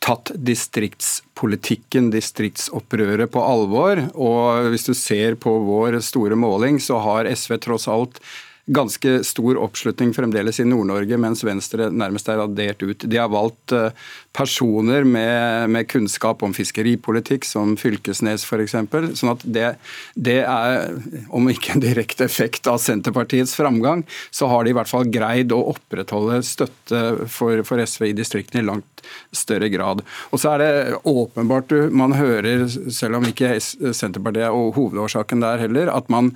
[0.01, 4.01] tatt distriktspolitikken, distriktsopprøret, på alvor.
[4.17, 8.23] Og hvis du ser på vår store måling, så har SV tross alt
[8.67, 13.07] ganske stor oppslutning fremdeles i Nord-Norge, mens Venstre nærmest er radert ut.
[13.09, 13.91] De har valgt eh,
[14.37, 18.77] personer med, med kunnskap om fiskeripolitikk, som Fylkesnes f.eks.
[19.19, 19.67] Sånn at det,
[20.15, 20.95] det, er,
[21.35, 25.55] om ikke en direkte effekt av Senterpartiets framgang, så har de i hvert fall greid
[25.57, 30.05] å opprettholde støtte for, for SV i distriktene i langt større grad.
[30.31, 35.91] Og så er det åpenbart man hører, selv om ikke Senterpartiet er hovedårsaken der heller,
[35.93, 36.35] at man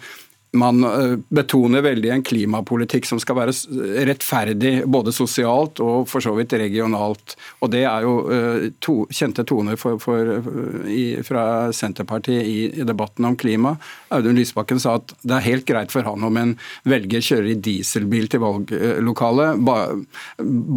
[0.55, 3.55] man eh, betoner veldig en klimapolitikk som skal være
[4.09, 7.37] rettferdig både sosialt og for så vidt regionalt.
[7.61, 10.31] Og Det er jo eh, to, kjente toner for, for,
[10.91, 13.75] i, fra Senterpartiet i, i, debatten om klima.
[14.15, 16.55] Audun Lysbakken sa at det er helt greit for han om en
[16.89, 19.99] velger kjører i dieselbil til valglokalet, bare,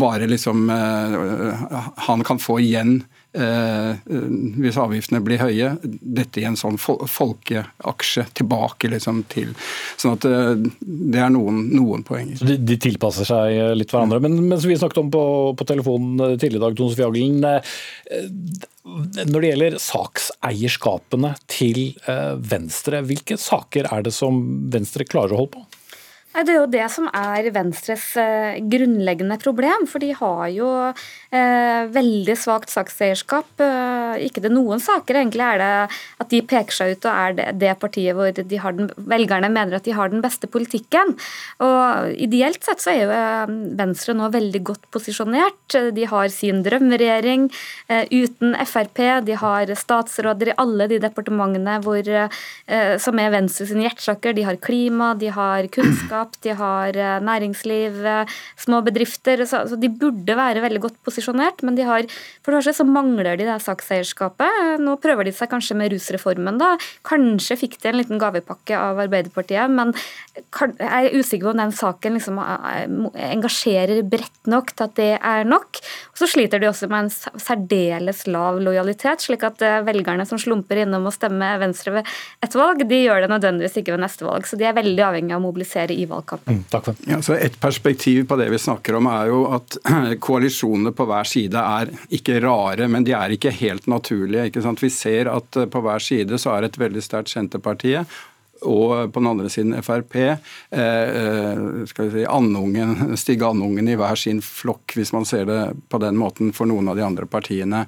[0.01, 1.63] bare liksom eh,
[2.07, 2.99] han kan få igjen
[3.37, 9.51] hvis avgiftene blir høye, dette i en sånn folkeaksje tilbake liksom til
[9.97, 12.39] Sånn at eh, det er noen, noen poenger.
[12.45, 14.19] De, de, tilpasser seg litt hverandre.
[14.23, 15.23] Men mens vi snakket om på,
[15.57, 17.77] på telefonen tidligere i dag, Tone Sofie Aglen, eh,
[19.27, 21.81] når det gjelder sakseierskapene til
[22.47, 24.39] Venstre, hvilke saker er det som
[24.71, 25.65] Venstre klarer å holde på?
[26.37, 29.87] Det er jo det som er Venstres eh, grunnleggende problem.
[29.89, 33.49] For de har jo eh, veldig svakt sakseierskap.
[33.63, 35.71] Eh, ikke det noen saker egentlig er det
[36.21, 39.79] at de peker seg ut og er det, det partiet hvor de den, velgerne mener
[39.79, 41.15] at de har den beste politikken.
[41.57, 45.79] Og Ideelt sett så er jo Venstre nå veldig godt posisjonert.
[45.95, 47.47] De har sin drømmeregjering
[48.13, 49.01] uten Frp.
[49.25, 52.13] De har statsråder i alle de departementene hvor,
[53.01, 54.37] som er Venstres hjertesaker.
[54.37, 59.45] De har klima, de har kunnskap selskap, de har eh, næringsliv, eh, små bedrifter.
[59.45, 62.03] Så, så de burde være veldig godt posisjonert, men de har,
[62.43, 64.79] for det første så mangler de det sakseierskapet.
[64.79, 66.77] Nå prøver de seg kanskje med rusreformen, da.
[67.03, 69.93] Kanskje fikk de en liten gavepakke av Arbeiderpartiet, men
[70.37, 75.11] jeg er usikker på om den saken liksom eh, engasjerer bredt nok til at det
[75.17, 75.81] er nok.
[76.17, 80.81] Og så sliter de også med en særdeles lav lojalitet, slik at velgerne som slumper
[80.81, 82.09] innom og stemmer Venstre ved
[82.41, 84.47] et valg, de gjør det nødvendigvis ikke ved neste valg.
[84.49, 86.57] Så de er veldig avhengig av å mobilisere i valgkampen.
[86.57, 87.03] Mm, takk for.
[87.05, 89.77] Ja, så et perspektiv på det vi snakker om er jo at
[90.27, 94.49] koalisjonene på hver side er ikke rare, men de er ikke helt naturlige.
[94.49, 94.81] ikke sant?
[94.81, 98.09] Vi ser at eh, på hver side så er et veldig sterkt Senterpartiet
[98.61, 100.15] og på den andre siden Frp.
[100.17, 100.35] Eh,
[100.81, 105.61] eh, skal vi si, andungen, Stig Andungen i hver sin flokk, hvis man ser det
[105.91, 107.85] på den måten for noen av de andre partiene.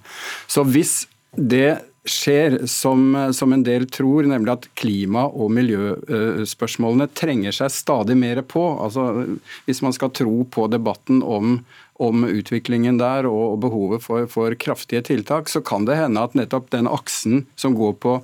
[0.47, 1.03] Så hvis
[1.38, 1.79] det
[2.10, 8.41] skjer som, som, en del tror, nemlig at klima- og miljøspørsmålene trenger seg stadig mer
[8.47, 8.63] på.
[8.82, 9.25] Altså,
[9.67, 11.60] hvis man skal tro på debatten om,
[11.99, 16.71] om utviklingen der og behovet for, for, kraftige tiltak, så kan det hende at nettopp
[16.73, 18.19] den aksen som går på,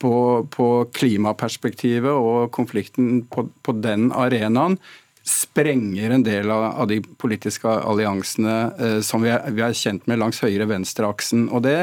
[0.00, 0.14] på,
[0.50, 4.78] på klimaperspektivet og konflikten på, på den arenaen,
[5.30, 10.06] sprenger en del av, av de politiske alliansene eh, som vi er, vi er, kjent
[10.08, 11.44] med langs høyre-venstre-aksen.
[11.52, 11.76] Og det,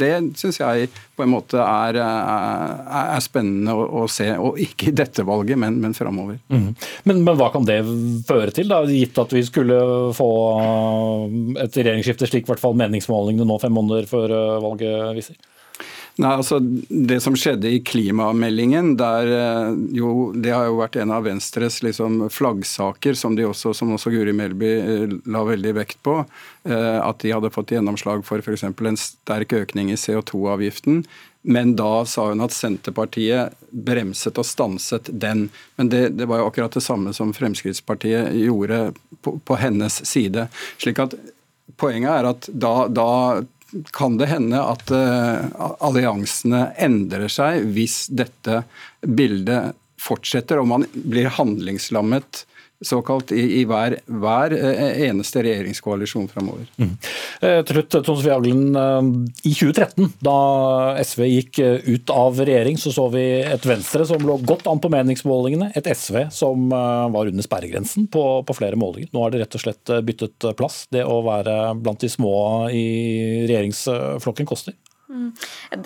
[0.00, 4.30] det syns jeg på en måte er, er, er spennende å, å, se.
[4.40, 6.40] Og ikke i dette valget, men, men framover.
[6.48, 6.72] Mm.
[7.04, 7.82] Men, men, hva kan det
[8.28, 9.78] føre til, da, gitt at vi skulle
[10.16, 10.32] få
[11.62, 15.40] et regjeringsskifte, slik i hvert fall meningsmålingene nå fem måneder før eh, valget viser?
[16.20, 21.14] Nei, altså Det som skjedde i klimameldingen, der, eh, jo, det har jo vært en
[21.14, 26.02] av Venstres liksom, flaggsaker, som, de også, som også Guri Melby eh, la veldig vekt
[26.04, 26.18] på.
[26.68, 28.66] Eh, at de hadde fått gjennomslag for f.eks.
[28.68, 31.04] en sterk økning i CO2-avgiften.
[31.48, 35.48] Men da sa hun at Senterpartiet bremset og stanset den.
[35.80, 38.92] Men det, det var jo akkurat det samme som Fremskrittspartiet gjorde
[39.24, 40.46] på, på hennes side.
[40.76, 41.16] slik at
[41.80, 43.08] Poenget er at da, da
[43.92, 48.62] kan det hende at uh, alliansene endrer seg hvis dette
[49.00, 52.44] bildet fortsetter og man blir handlingslammet
[52.86, 56.66] såkalt i, i hver, hver, eh, eneste regjeringskoalisjon framover.
[56.80, 56.92] Mm.
[57.40, 58.62] Eh, til slutt, Tone Sofie Aglen.
[59.42, 60.36] I 2013, da
[61.02, 64.90] SV gikk ut av regjering, så så vi et Venstre som lå godt an på
[64.92, 65.72] meningsmålingene.
[65.78, 69.12] Et SV som var under sperregrensen på, på flere målinger.
[69.12, 70.84] Nå har det rett og slett byttet plass.
[70.92, 72.36] Det å være blant de små
[72.72, 72.86] i
[73.48, 74.76] regjeringsflokken koster.
[75.12, 75.32] Mm.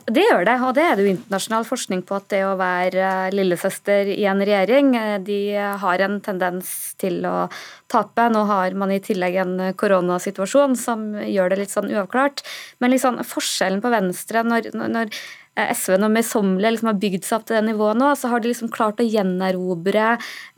[0.07, 3.09] Det gjør det, og det er det jo internasjonal forskning på at det å være
[3.35, 5.41] lillesøster i en regjering, eh, de
[5.83, 6.71] har en tendens
[7.03, 7.49] til å
[7.91, 8.29] tape.
[8.31, 12.45] Nå har man i tillegg en koronasituasjon som gjør det litt sånn uavklart.
[12.79, 15.11] Men liksom forskjellen på Venstre når, når
[15.57, 18.51] SV nå møysommelig liksom har bygd seg opp til det nivået nå, så har de
[18.51, 20.09] liksom klart å gjenerobre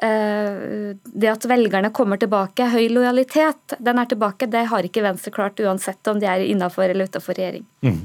[0.03, 2.67] eh, det at velgerne kommer tilbake.
[2.73, 4.51] Høy lojalitet, den er tilbake.
[4.51, 7.67] Det har ikke Venstre klart uansett om de er innafor eller utafor regjering.
[7.87, 8.03] Mm.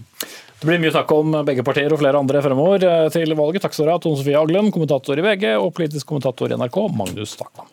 [0.63, 3.65] Det blir mye snakk om begge partier og flere andre fremover eh, til valget.
[3.65, 6.77] Takk skal dere ha, Tone Sofie Aglen, kommentator i VG, og politisk kommentator i NRK,
[6.95, 7.67] Magnus Takvam.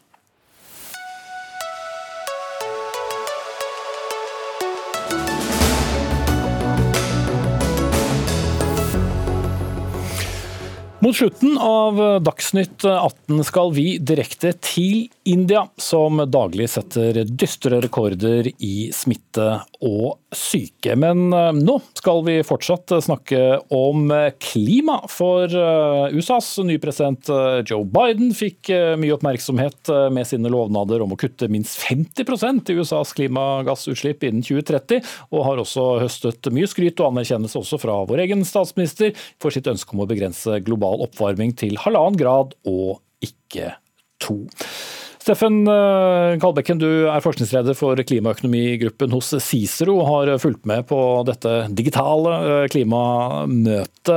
[11.01, 18.51] Mot slutten av Dagsnytt 18 skal vi direkte til India, som daglig setter dystre rekorder
[18.59, 19.47] i smitte
[19.79, 20.95] og syke.
[20.97, 23.41] Men eh, nå skal vi fortsatt snakke
[23.75, 24.13] om
[24.43, 28.71] klima, for eh, USAs nye president eh, Joe Biden fikk
[29.01, 35.03] mye oppmerksomhet med sine lovnader om å kutte minst 50% i USAs klimagassutslipp innen 2030,
[35.35, 39.69] og har også høstet mye skryt og anerkjennelse også fra vår egen statsminister for sitt
[39.71, 43.75] ønske om å begrense global oppvarming til halvannen grad og ikke
[44.23, 44.43] to.
[45.21, 50.97] Steffen eh, Kalbekken, du er forskningsleder for klimaøkonomigruppen hos Cicero og har fulgt med på
[51.29, 54.09] dette digitale eh, klimamøtet,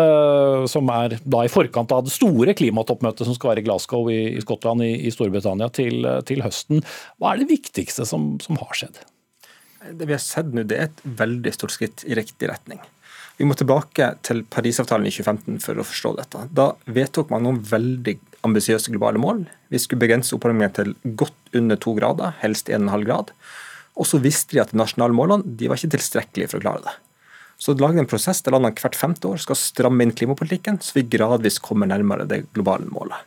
[0.71, 4.39] som er da i forkant av det store klimatoppmøtet som skal være i Glasgow i
[4.45, 6.85] Skottland i Storbritannia til, til høsten.
[7.19, 9.03] Hva er det viktigste som, som har skjedd?
[9.83, 12.79] Det vi har sett nå, det er et veldig stort skritt i riktig retning.
[13.35, 16.47] Vi må tilbake til Parisavtalen i 2015 for å forstå dette.
[16.53, 19.45] Da vedtok man noen veldig ambisiøse globale mål.
[19.71, 23.33] Vi skulle begrense oppvarmingen til godt under to grader, helst 1,5 grad.
[23.99, 26.85] Og så visste de at de nasjonale målene de var ikke tilstrekkelige for å klare
[26.87, 26.95] det.
[27.61, 30.97] Så det lagde en prosess der landene hvert femte år skal stramme inn klimapolitikken, så
[30.97, 33.21] vi gradvis kommer nærmere det globale målet.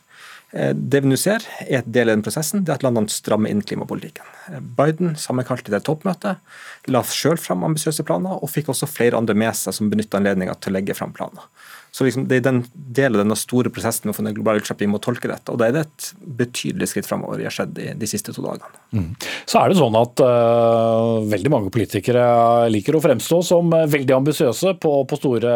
[0.51, 3.11] Eh, det vi nå ser, er et del av den prosessen, det er at landene
[3.11, 4.27] strammer inn klimapolitikken.
[4.51, 6.43] Eh, Biden sammenkalte det toppmøtet,
[6.91, 10.55] la sjøl fram ambisiøse planer, og fikk også flere andre med seg som benytta anledninga
[10.61, 11.49] til å legge fram planer.
[11.97, 14.59] Så liksom, Det er den delen av denne store prosessen med å få ned global
[14.59, 15.49] utslipp vi må tolke dette.
[15.49, 16.09] og Da er det et
[16.43, 18.69] betydelig skritt framover vi har skjedd de, de siste to dagene.
[18.93, 19.07] Mm.
[19.49, 22.27] Så er det sånn at uh, veldig mange politikere
[22.69, 25.55] liker å fremstå som veldig ambisiøse på, på, store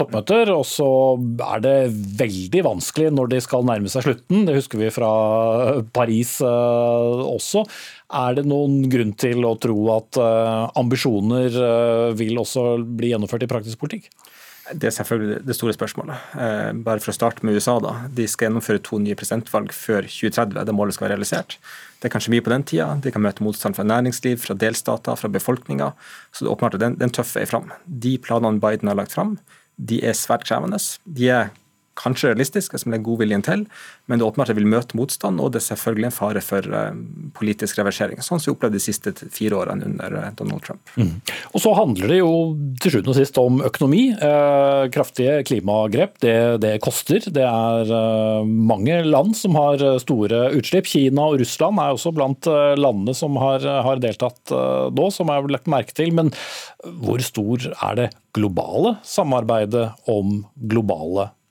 [0.00, 0.88] toppmøter, og så
[1.52, 1.76] er det
[2.22, 4.46] veldig vanskelig når de skal nærme seg slutten.
[4.48, 5.12] Det husker vi fra
[5.92, 7.66] Paris uh, også.
[8.16, 11.52] Er det noen grunn til å tro at uh, ambisjoner
[12.16, 14.08] vil også bli gjennomført i praktisk politikk?
[14.74, 16.26] Det er selvfølgelig det store spørsmålet.
[16.38, 17.78] Eh, bare for å starte med USA.
[17.80, 17.94] da.
[18.08, 20.64] De skal gjennomføre to nye presidentvalg før 2030.
[20.64, 21.58] Det målet skal være realisert.
[22.00, 22.88] Det er kanskje mye på den tida.
[23.00, 25.92] De kan møte motstand fra næringsliv, fra delstater, fra befolkninga.
[26.32, 27.70] Så det er åpenbart at den, er tøffe er fram.
[27.86, 29.38] De planene Biden har lagt fram,
[29.78, 30.78] de er svært krevende.
[31.06, 31.50] De er
[31.98, 33.64] kanskje realistisk, som det er god viljen til,
[34.08, 36.68] men det er åpenbart det vil møte motstand, og det er selvfølgelig en fare for
[36.72, 36.92] uh,
[37.36, 38.22] politisk reversering.
[38.24, 40.94] Sånn som vi opplevde de siste fire årene under uh, Donald Trump.
[40.96, 41.18] Mm.
[41.52, 42.32] Og Så handler det jo
[42.82, 44.02] til slutt og sist om økonomi.
[44.12, 47.22] Eh, kraftige klimagrep, det, det, koster.
[47.32, 47.92] Det er
[48.46, 50.88] mange land som har store utslipp.
[50.90, 55.70] Kina og Russland er også blant landene som har, har deltatt nå, som er lagt
[55.70, 56.12] merke til.
[56.16, 56.32] Men
[57.04, 61.41] hvor stor er det globale samarbeidet om globale utslipp.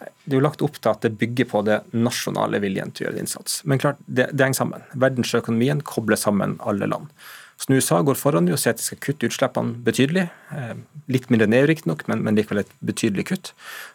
[0.00, 3.10] Det er jo lagt opp til at det bygger på det nasjonale viljen til å
[3.10, 3.60] gjøre innsats.
[3.68, 4.84] Men klart, det, det henger sammen.
[4.96, 7.12] Verdensøkonomien kobler sammen alle land.
[7.60, 10.22] Så når USA går foran og sier at de skal kutte utslippene betydelig,
[10.56, 10.76] eh,
[11.12, 13.50] litt mindre ned, riktignok, men, men likevel et betydelig kutt,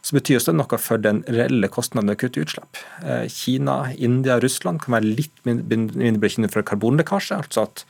[0.06, 2.84] så betyr også det noe for den reelle kostnaden ved å kutte utslipp.
[3.02, 7.88] Eh, Kina, India, Russland kan være litt mindre bekymret for karbonlekkasje, altså at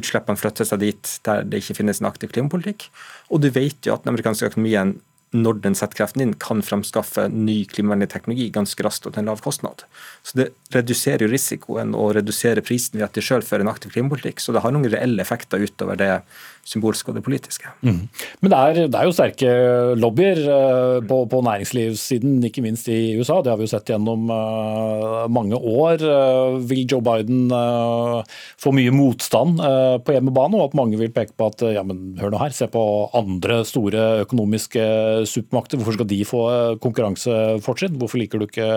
[0.00, 2.88] utslippene flytter seg dit der det ikke finnes en aktiv klimapolitikk.
[3.28, 4.96] Og du vet jo at den amerikanske økonomien
[5.30, 9.30] når den setter kreften inn, kan framskaffe ny klimavennlig teknologi ganske raskt og til en
[9.30, 9.84] lav kostnad.
[10.26, 14.42] Så Det reduserer risikoen og reduserer prisen ved at de selv fører en aktiv klimapolitikk.
[14.42, 16.10] Så det har noen reelle effekter utover det
[16.66, 17.70] symbolske og det politiske.
[17.82, 18.02] Mm.
[18.40, 19.52] Men det er, det er, jo sterke
[19.98, 23.40] lobbyer uh, på, på, næringslivssiden, ikke minst i USA.
[23.42, 26.04] Det har vi jo sett gjennom uh, mange år.
[26.04, 27.48] Uh, vil Joe Biden
[28.60, 29.60] få mye motstand
[30.04, 32.68] på hjemmebane, og at mange vil peke på at ja, men hør nå her, se
[32.70, 32.82] på
[33.16, 34.82] andre store økonomiske
[35.28, 35.80] supermakter.
[35.80, 36.42] Hvorfor skal de få
[36.82, 37.96] konkurransefortrinn?
[38.00, 38.68] Hvorfor liker du ikke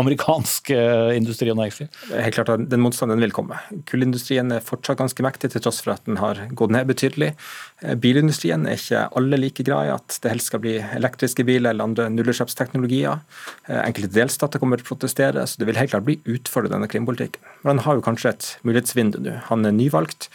[0.00, 0.72] amerikansk
[1.16, 1.90] industri og næringsliv?
[2.10, 3.58] Helt klart Den motstanden vil komme.
[3.90, 7.34] Kullindustrien er fortsatt ganske mektig, til tross for at den har gått ned betydelig tydelig.
[7.82, 11.72] Eh, bilindustrien er ikke alle like glad i at det helst skal bli elektriske biler
[11.72, 13.20] eller andre nullutslippsteknologier.
[13.68, 16.88] Eh, enkelte delstater kommer til å protestere, så det vil helt klart bli utfordret denne
[16.88, 17.40] krimpolitikken.
[17.62, 19.38] Men han har jo kanskje et mulighetsvindu nå.
[19.50, 20.30] Han er nyvalgt.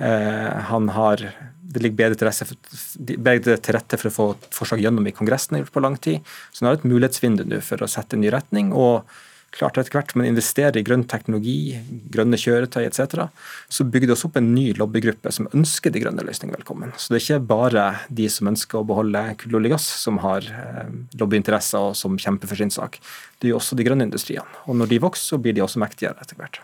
[0.00, 1.24] Eh, han har
[1.70, 6.18] det ligger bedre til, rette for å få forslag gjennom i Kongressen på lang tid.
[6.50, 8.72] Så han har et mulighetsvindu nå for å sette en ny retning.
[8.72, 9.06] og
[9.54, 11.74] klart etter hvert men investerer i grønn teknologi,
[12.12, 13.26] grønne kjøretøy etc.,
[13.68, 16.94] så bygger det også opp en ny lobbygruppe som ønsker de grønne løsningene velkommen.
[16.96, 17.86] Så det er ikke bare
[18.20, 22.50] de som ønsker å beholde kull, olje, gass, som har eh, lobbyinteresser og som kjemper
[22.50, 23.00] for sin sak.
[23.40, 24.62] Det jo også de grønne industriene.
[24.70, 26.62] Og når de vokser, så blir de også mektigere etter hvert.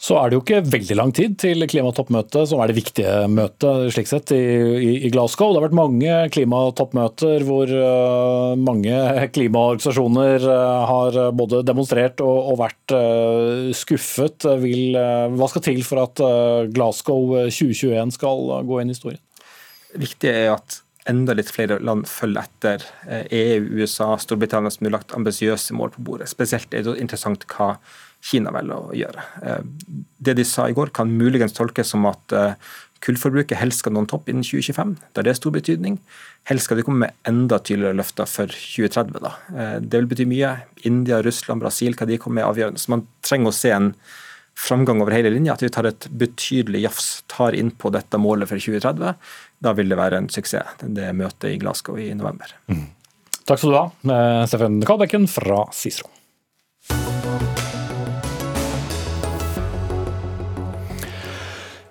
[0.00, 3.92] Så er det jo ikke veldig lang tid til klimatoppmøtet, som er det viktige møtet
[3.94, 4.42] slik sett i,
[5.06, 5.52] i, Glasgow.
[5.52, 8.98] Det har vært mange klimatoppmøter hvor uh, mange
[9.36, 14.48] klimaorganisasjoner uh, har både demonstrert og, og vært uh, skuffet.
[14.64, 14.96] Vil,
[15.38, 16.22] hva skal til for at
[16.74, 19.22] Glasgow 2021 skal gå inn i historien?
[19.94, 20.80] Viktig er at
[21.10, 22.84] enda litt flere land følger etter
[23.28, 26.30] EU, USA, Storbritannia som har lagt ambisiøse mål på bordet.
[26.32, 27.74] Spesielt er det interessant hva
[28.24, 29.26] Kina velger å gjøre.
[29.44, 29.60] Eh,
[30.24, 32.56] det de sa i går kan muligens tolkes som at eh,
[33.04, 34.94] kullforbruket helst skal nå en topp innen 2025.
[35.12, 35.98] Da er det stor betydning.
[36.48, 39.20] Helst skal de komme med enda tydeligere løfter for 2030.
[39.20, 39.34] Da.
[39.52, 40.54] Eh, det vil bety mye.
[40.88, 42.80] India, Russland, Brasil, hva de kommer med avgjørende.
[42.80, 43.92] Så man trenger å se en
[44.56, 48.48] framgang over hele linja, at vi tar et betydelig jafs, tar inn på dette målet
[48.48, 49.16] for 2030.
[49.66, 52.54] Da vil det være en suksess, det møtet i Glasgow i november.
[52.70, 52.86] Mm.
[53.44, 56.06] Takk skal du ha, Steffen Kalbekken fra Cicero.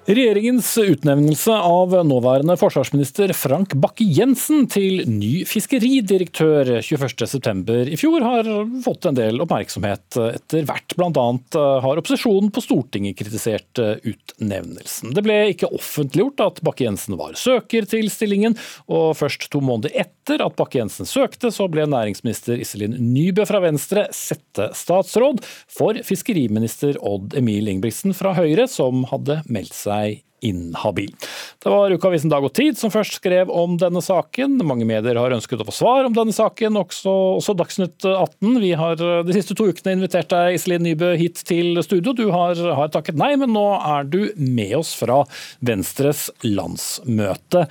[0.03, 8.49] Regjeringens utnevnelse av nåværende forsvarsminister Frank Bakke-Jensen til ny fiskeridirektør 21.9 i fjor har
[8.83, 10.97] fått en del oppmerksomhet etter hvert.
[10.99, 15.13] Annet har opposisjonen på Stortinget kritisert utnevnelsen.
[15.15, 18.57] Det ble ikke offentliggjort at Bakke-Jensen var søker til stillingen,
[18.91, 24.09] og først to måneder etter at Bakke-Jensen søkte, så ble næringsminister Iselin Nybø fra Venstre
[24.11, 25.39] settestatsråd
[25.71, 31.15] for fiskeriminister Odd Emil Ingebrigtsen fra Høyre, som hadde meldt seg seg inhabil.
[31.63, 34.57] Det var ukeavisen Dag og Tid som først skrev om denne saken.
[34.67, 38.57] Mange medier har ønsket å få svar om denne saken, også, også Dagsnytt 18.
[38.63, 42.15] Vi har de siste to ukene invitert deg, Iselin Nybø, hit til studio.
[42.17, 45.23] Du har, har takket nei, men nå er du med oss fra
[45.63, 47.69] Venstres landsmøte.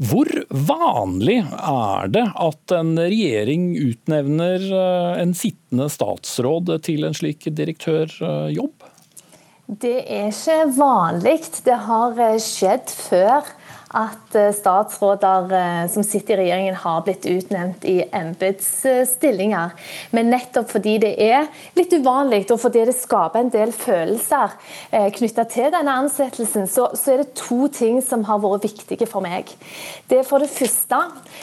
[0.00, 7.44] Hvor vanlig er det at en regjering utnevner eh, en sittende statsråd til en slik
[7.52, 8.88] direktørjobb?
[9.66, 11.38] Det er ikke vanlig.
[11.64, 13.46] Det har eh, skjedd før
[13.92, 19.74] at eh, statsråder eh, som sitter i regjeringen har blitt utnevnt i embetsstillinger.
[20.16, 24.56] Men nettopp fordi det er litt uvanlig, og fordi det skaper en del følelser
[24.90, 29.08] eh, knytta til denne ansettelsen, så, så, er det to ting som har vært viktige
[29.10, 29.50] for meg.
[30.08, 31.00] Det er for det første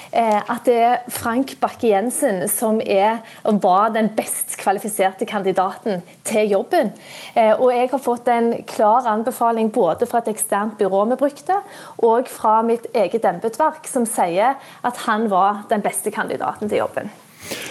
[0.09, 3.19] at det er Frank Bakke-Jensen som er,
[3.61, 6.91] var den best kvalifiserte kandidaten til jobben.
[7.35, 11.59] Og jeg har fått en klar anbefaling både fra et eksternt byrå vi brukte,
[12.05, 17.11] og fra mitt eget embetsverk som sier at han var den beste kandidaten til jobben.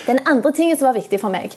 [0.08, 1.52] Den andre tingen som var viktig for meg,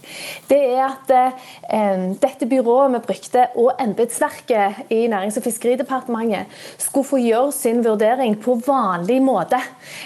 [0.50, 6.52] det er at eh, dette byrået vi brukte, og embetsverket i Nærings- og fiskeridepartementet,
[6.82, 9.60] skulle få gjøre sin vurdering på vanlig måte.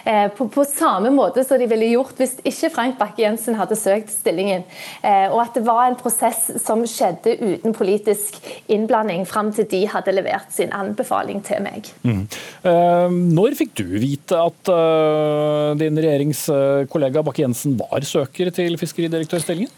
[0.06, 4.14] Eh, på, på, samme måte som de ville gjort hvis ikke Frank Bakke-Jensen hadde søkt
[4.14, 4.66] stillingen.
[5.01, 8.38] Eh, og at det var en prosess som skjedde uten politisk
[8.72, 11.89] innblanding fram til de hadde levert sin anbefaling til meg.
[12.06, 12.24] Mm.
[12.66, 19.72] Eh, når fikk du vite at uh, din regjeringskollega Bakke-Jensen var søker til fiskeridirektørstillingen?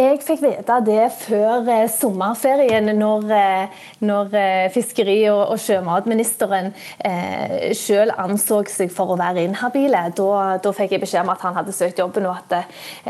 [0.00, 4.30] Jeg fikk vite det før eh, sommerferien, når, eh, når
[4.72, 6.72] fiskeri- fiskeri- og, sjømatministeren
[7.04, 10.06] eh, selv anså seg for å være inhabile.
[10.16, 12.62] Da, da, fikk jeg beskjed om at han hadde søkt jobben, og at det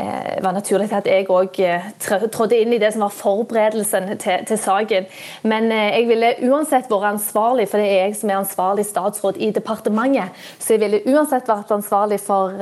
[0.03, 1.59] eh, var naturlig at jeg òg
[2.01, 5.07] trådte inn i det som var forberedelsen til, til saken.
[5.43, 9.39] Men eh, jeg ville uansett vært ansvarlig, for det er jeg som er ansvarlig statsråd
[9.39, 10.35] i departementet.
[10.59, 12.59] Så jeg ville uansett vært ansvarlig for,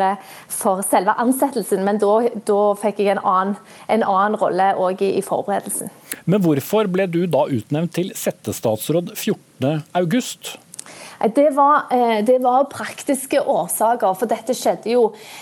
[0.53, 2.15] for selve ansettelsen, men da,
[2.45, 3.57] da fikk jeg en annen,
[3.89, 5.91] en annen en rolle òg i, i forberedelsen.
[6.30, 10.57] Men hvorfor ble du da utnevnt til settestatsråd 14.8?
[11.20, 15.01] Det var, eh, det var, praktiske årsaker, for dette skjedde jo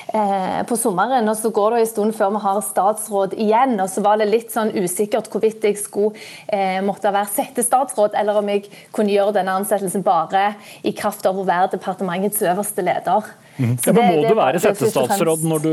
[0.09, 1.30] eh, på sommeren.
[1.30, 3.80] og Så går det en stund før vi har statsråd igjen.
[3.80, 6.17] og Så var det litt sånn usikkert hvorvidt jeg skulle
[6.49, 11.38] eh, måtte være settestatsråd, eller om jeg kunne gjøre denne ansettelsen bare i kraft av
[11.38, 13.30] å være departementets øverste leder.
[13.58, 13.74] Mm.
[13.74, 15.72] Ja, men Må det, du være settestatsråd når du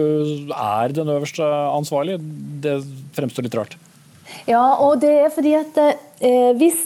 [0.57, 2.23] er den øverste ansvarlige?
[2.65, 2.79] Det
[3.17, 3.77] fremstår litt rart.
[4.49, 6.81] Ja, og det er fordi at eh, hvis,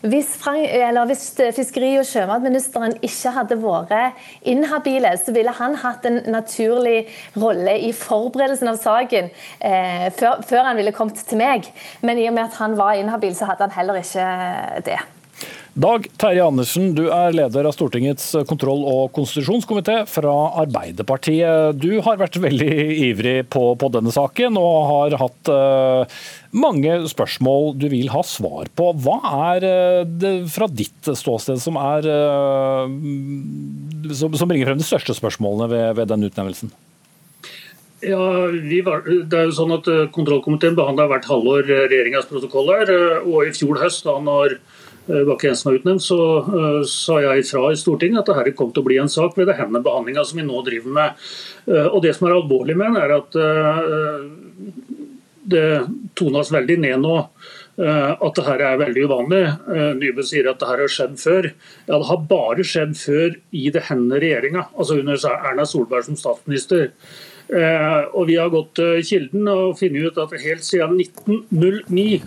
[0.00, 7.06] hvis, hvis, fiskeri- og sjømatministeren ikke hadde vært inhabile, så ville han hatt en naturlig
[7.36, 9.30] rolle i forberedelsen av saken
[9.60, 11.68] eh, før, før han ville kommet til meg.
[12.00, 14.30] Men i og med at han var inhabil, så hadde han heller ikke
[14.88, 15.00] det.
[15.72, 21.78] Dag Terje Andersen, du er leder av Stortingets kontroll- og konstitusjonskomité fra Arbeiderpartiet.
[21.80, 22.74] Du har vært veldig
[23.06, 26.04] ivrig på, på denne saken og har hatt uh,
[26.52, 28.90] mange spørsmål du vil ha svar på.
[29.00, 29.16] Hva
[29.54, 32.84] er uh, det fra ditt ståsted som, er, uh,
[34.12, 36.68] som, som bringer frem de største spørsmålene ved, ved den utnevnelsen?
[38.04, 38.20] Ja,
[38.84, 42.92] var, det er jo sånn at Kontrollkomiteen behandla hvert halvår regjeringas protokoller.
[43.22, 44.58] Og i fjor høst, da når
[45.06, 48.86] Bakke-Jensen var utnevnt, så uh, sa jeg fra i Stortinget at dette kom til å
[48.86, 51.24] bli en sak ved denne behandlinga som vi nå driver med.
[51.66, 53.40] Uh, og Det som er alvorlig med den, er at
[55.52, 55.66] det
[56.18, 57.16] tones veldig ned nå.
[57.82, 59.40] At det her er veldig uvanlig.
[59.98, 61.48] Nybø sier at det her har skjedd før.
[61.88, 66.20] Ja, Det har bare skjedd før i det denne regjeringa, altså under Erna Solberg som
[66.20, 66.92] statsminister.
[67.52, 72.22] Eh, og Vi har gått til kilden og funnet ut at helt siden 1909,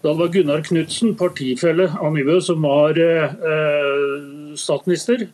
[0.00, 5.26] da det var Gunnar Knudsen, partifelle av Nybø, som var eh, statsminister,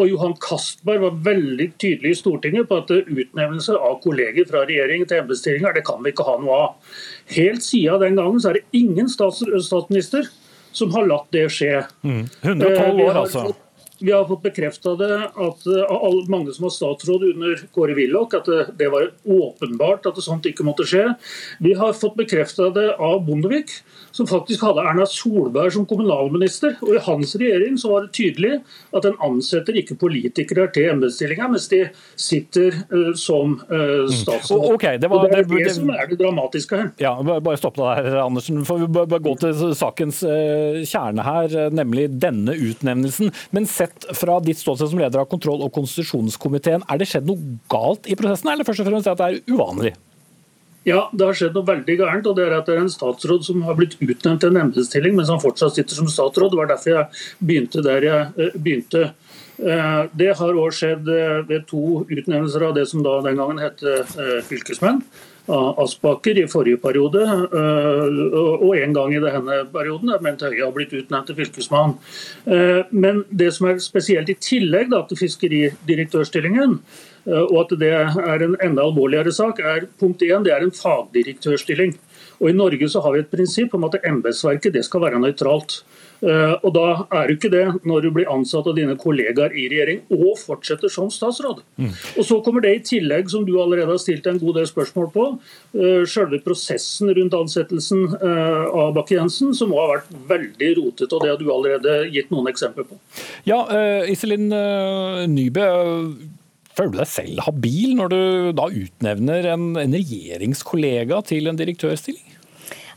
[0.00, 5.04] og Johan Castberg var veldig tydelig i Stortinget på at utnevnelse av kolleger fra regjering
[5.04, 6.94] til embetsstillinger, det kan vi ikke ha noe av.
[7.36, 10.30] Helt siden den gangen så er det ingen stats statsminister
[10.72, 11.82] som har latt det skje.
[12.06, 12.24] Mm.
[12.40, 13.44] 112 år, altså.
[14.00, 18.48] Vi har fått bekrefta det at av mange som var statsråd under Kåre Willoch, at
[18.48, 21.04] det, det var åpenbart at sånt ikke måtte skje.
[21.60, 23.74] Vi har fått bekrefta det av Bondevik,
[24.12, 26.76] som faktisk hadde Erna Solberg som kommunalminister.
[26.84, 28.58] Og I hans regjering så var det tydelig
[28.96, 31.82] at en ansetter ikke politikere til embetsstillinger, mens de
[32.18, 34.66] sitter uh, som uh, statsråd.
[34.66, 34.76] Mm.
[34.76, 36.90] Okay, det, var, det, er det, det, som er det dramatiske her.
[37.02, 38.62] Ja, Bare stopp deg her, Andersen.
[38.68, 43.34] For vi bør gå til sakens uh, kjerne her, nemlig denne utnevnelsen.
[43.56, 47.58] Men sett fra ditt ståsted som leder av kontroll- og konstitusjonskomiteen, er det skjedd noe
[47.70, 49.94] galt i prosessen, eller først og fremst at det er uvanlig?
[50.88, 52.26] Ja, det har skjedd noe veldig gærent.
[52.26, 55.16] og Det er at det er en statsråd som har blitt utnevnt til en embetsstilling,
[55.16, 56.54] mens han fortsatt sitter som statsråd.
[56.54, 57.06] Det var derfor jeg
[57.44, 59.10] begynte der jeg begynte.
[59.60, 61.04] Det har òg skjedd
[61.50, 63.84] ved to utnevnelser av det som da den gangen het
[64.48, 65.02] fylkesmenn.
[65.50, 70.94] Aspaker i forrige periode, og en gang i denne perioden der Bent Høie har blitt
[70.96, 71.96] utnevnt til fylkesmann.
[72.94, 76.78] Men det som er spesielt i tillegg da, til fiskeridirektørstillingen,
[77.26, 81.96] og at det er en enda alvorligere sak, er punkt 1, det er en fagdirektørstilling.
[82.40, 85.82] Og I Norge så har vi et prinsipp om at embetsverket skal være nøytralt.
[86.20, 90.02] Og Da er du ikke det når du blir ansatt av dine kollegaer i regjering
[90.12, 91.62] og fortsetter som statsråd.
[91.80, 91.92] Mm.
[91.92, 95.08] Og Så kommer det i tillegg, som du allerede har stilt en god del spørsmål
[95.12, 95.26] på,
[96.08, 101.12] selve prosessen rundt ansettelsen av Bakke-Jensen, som også har vært veldig rotete.
[101.12, 103.00] og Det har du allerede gitt noen eksempler på.
[103.48, 103.64] Ja,
[104.08, 104.48] Iselin
[105.28, 105.68] Nybø,
[106.80, 108.20] Føler du deg selv habil når du
[108.56, 112.38] da utnevner en, en regjeringskollega til en direktørstilling?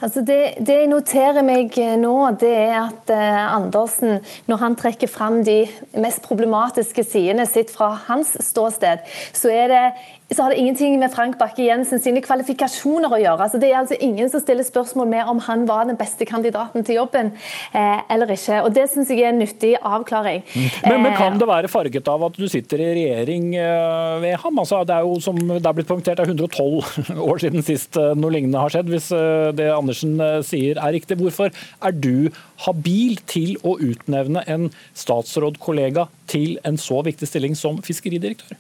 [0.04, 4.18] Altså det, det, jeg noterer meg nå, det er at uh, Andersen,
[4.48, 5.66] når han trekker fram de
[6.00, 9.04] mest problematiske sidene sitt fra hans ståsted,
[9.36, 9.84] så er det
[10.36, 13.46] så har det ingenting med Frank Bakke-Jensen sine kvalifikasjoner å gjøre.
[13.46, 16.86] Altså, det er altså ingen som stiller spørsmål med om han var den beste kandidaten
[16.86, 17.32] til jobben
[17.76, 18.62] eh, eller ikke.
[18.64, 20.44] og Det syns jeg er en nyttig avklaring.
[20.54, 20.68] Mm.
[20.88, 24.60] Men, men, Kan det være farget av at du sitter i regjering eh, ved ham?
[24.64, 28.00] Altså, det er jo som det er blitt poengtert, det er 112 år siden sist
[28.02, 31.20] eh, noe lignende har skjedd, hvis eh, det Andersen sier er riktig.
[31.22, 32.30] Hvorfor er du
[32.66, 38.58] habil til å utnevne en statsrådkollega til en så viktig stilling som fiskeridirektør?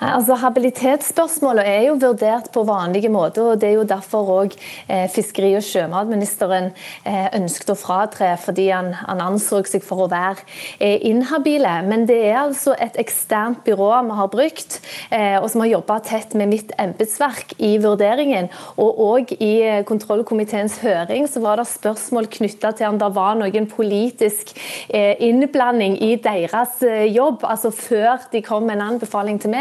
[0.00, 3.42] Altså, Habilitetsspørsmålet er jo vurdert på vanlige måter.
[3.52, 4.54] og Det er jo derfor òg
[4.88, 6.70] eh, fiskeri- og sjømatministeren
[7.04, 10.40] eh, ønsket å fratre, fordi han, han, anså seg for å være
[10.80, 11.74] eh, inhabile.
[11.84, 14.78] Men det er altså et eksternt byrå vi har brukt,
[15.10, 18.48] eh, og som har jobba tett med mitt embetsverk i vurderingen.
[18.80, 23.36] Og òg i eh, kontrollkomiteens høring så var det spørsmål knytta til om det var
[23.36, 24.54] noen politisk
[24.88, 26.80] eh, innblanding i deres
[27.12, 29.59] jobb, altså før de kom med en anbefaling til meg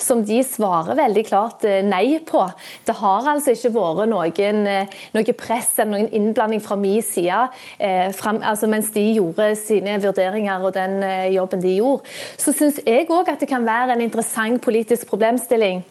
[0.00, 2.44] som de svarer veldig klart eh, nei på.
[2.86, 7.40] Det har altså ikke vært noen, eh, noe press eller noen innblanding fra min side
[7.78, 11.00] eh, frem, altså mens de gjorde sine vurderinger og den
[11.34, 12.14] jobben de gjorde.
[12.40, 15.84] Så syns jeg òg at det kan være en interessant politisk problemstilling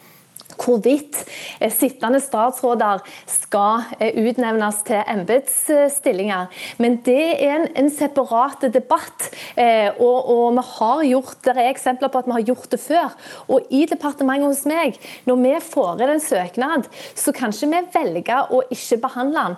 [0.60, 1.20] hvorvidt
[1.60, 6.50] eh, sittende statsråder skal eh, utnevnes til embetsstillinger.
[6.82, 11.70] Men det er en, en separat debatt, eh, og, og, vi har gjort, det er
[11.70, 13.14] eksempler på at vi har gjort det før.
[13.48, 14.98] Og i departementet hos meg,
[15.28, 16.88] når vi får inn en søknad,
[17.18, 19.56] så kan ikke vi velge å ikke behandle den,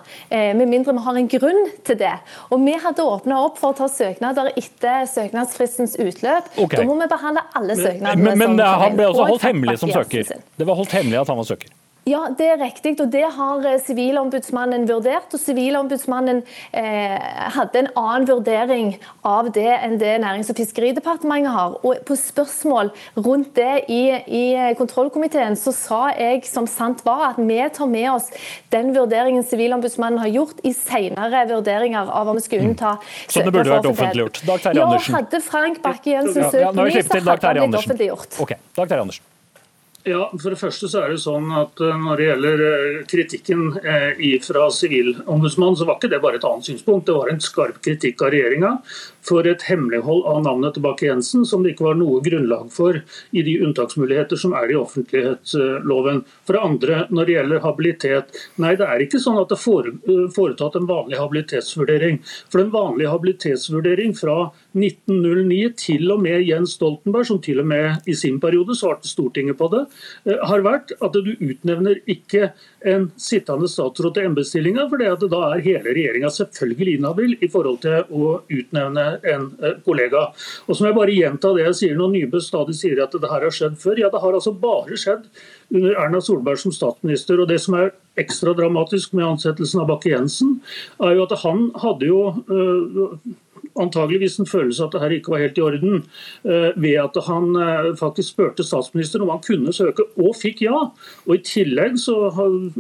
[0.57, 2.15] med mindre vi har en grunn til det.
[2.55, 6.49] Og vi hadde åpna opp for å ta søknader etter søknadsfristens utløp.
[6.57, 6.81] Okay.
[6.81, 8.23] Da må vi behandle alle søknadene.
[8.23, 10.43] Men, men, men han ble også holdt hemmelig som søker?
[10.57, 11.75] Det var holdt hemmelig at han var søker?
[12.07, 15.33] Ja, det er riktig, og det har eh, Sivilombudsmannen vurdert.
[15.35, 17.17] og Sivilombudsmannen eh,
[17.51, 18.93] hadde en annen vurdering
[19.27, 21.75] av det enn det Nærings- og fiskeridepartementet har.
[21.83, 24.45] Og På spørsmål rundt det i, i,
[24.79, 28.31] kontrollkomiteen så sa jeg som sant var at vi tar med oss
[28.71, 33.15] den vurderingen Sivilombudsmannen har gjort i senere vurderinger av om vi skulle unnta mm.
[33.27, 34.45] Så det burde vært offentliggjort.
[34.47, 35.11] Dag Terje Andersen.
[35.11, 38.45] Ja, hadde Frank Bakke-Jensen søkt på ny, så hadde han blitt offentliggjort.
[38.47, 39.33] Ok, Dag Terje Andersen.
[40.07, 43.63] Ja, for det første så er det sånn at eh, Når det gjelder eh, kritikken
[43.83, 47.09] eh, fra Sivilombudsmannen, så var ikke det bare et annet synspunkt.
[47.09, 48.71] Det var en skarp kritikk av regjeringa
[49.27, 53.01] for et hemmelighold av navnet til Bakke-Jensen, som det ikke var noe grunnlag for
[53.31, 56.23] i de unntaksmuligheter som er i offentlighetsloven.
[56.47, 58.41] For det andre, når det gjelder habilitet.
[58.63, 62.21] Nei, det er ikke sånn at det er foretatt en vanlig habilitetsvurdering.
[62.53, 64.39] For en vanlig habilitetsvurdering fra
[64.77, 69.59] 1909 til og med Jens Stoltenberg, som til og med i sin periode svarte Stortinget
[69.59, 69.87] på det,
[70.27, 72.51] Eh, har vært at du utnevner ikke
[72.87, 78.07] en sittende statsråd til embetsstillinga, for da er hele regjeringa selvfølgelig inhabil i forhold til
[78.15, 80.29] å utnevne en eh, kollega.
[80.67, 83.31] Og så må jeg bare gjenta det jeg sier når Nybø stadig sier at det
[83.33, 84.03] her har skjedd før.
[84.03, 85.27] Ja, det har altså bare skjedd
[85.75, 87.41] under Erna Solberg som statsminister.
[87.43, 90.61] og Det som er ekstra dramatisk med ansettelsen av Bakke-Jensen,
[91.03, 93.19] er jo at han hadde jo øh,
[93.81, 96.03] antageligvis en følelse at det her ikke var helt i orden,
[96.45, 100.79] eh, ved at han eh, faktisk spurte statsministeren om han kunne søke, og fikk ja.
[101.27, 102.17] Og I tillegg så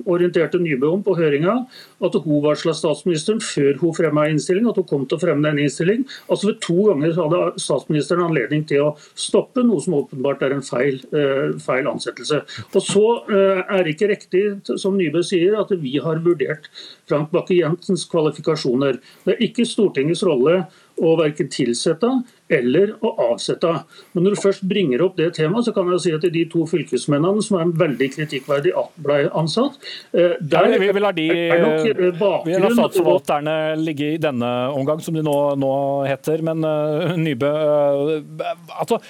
[0.06, 1.58] orienterte Nybø om på høringa
[2.04, 5.62] at hun varsla statsministeren før hun fremma innstilling, at hun kom til å fremme den
[5.64, 6.04] innstilling.
[6.30, 10.64] Altså ved To ganger hadde statsministeren anledning til å stoppe, noe som åpenbart er en
[10.66, 12.42] feil, eh, feil ansettelse.
[12.74, 16.68] Og Så er det ikke riktig, som Nybø sier, at vi har vurdert
[17.08, 19.00] Frank Bakke-Jensens kvalifikasjoner.
[19.24, 20.66] Det er ikke Stortingets rolle
[20.96, 22.10] å verken tilsette
[22.48, 23.72] eller å avsette.
[24.14, 26.62] Men når du først bringer opp det temaet, så kan jeg si at de to
[26.70, 29.80] fylkesmennene som er veldig kritikkverdig ble ansatt
[30.14, 34.20] eh, der ja, vi, vi, lar de, nok eh, bakgrunn Vi lar statsforvalterne ligge i
[34.22, 35.72] denne omgang, som de nå, nå
[36.06, 36.44] heter.
[36.46, 38.44] Men uh, Nybø uh,
[38.78, 39.00] altså,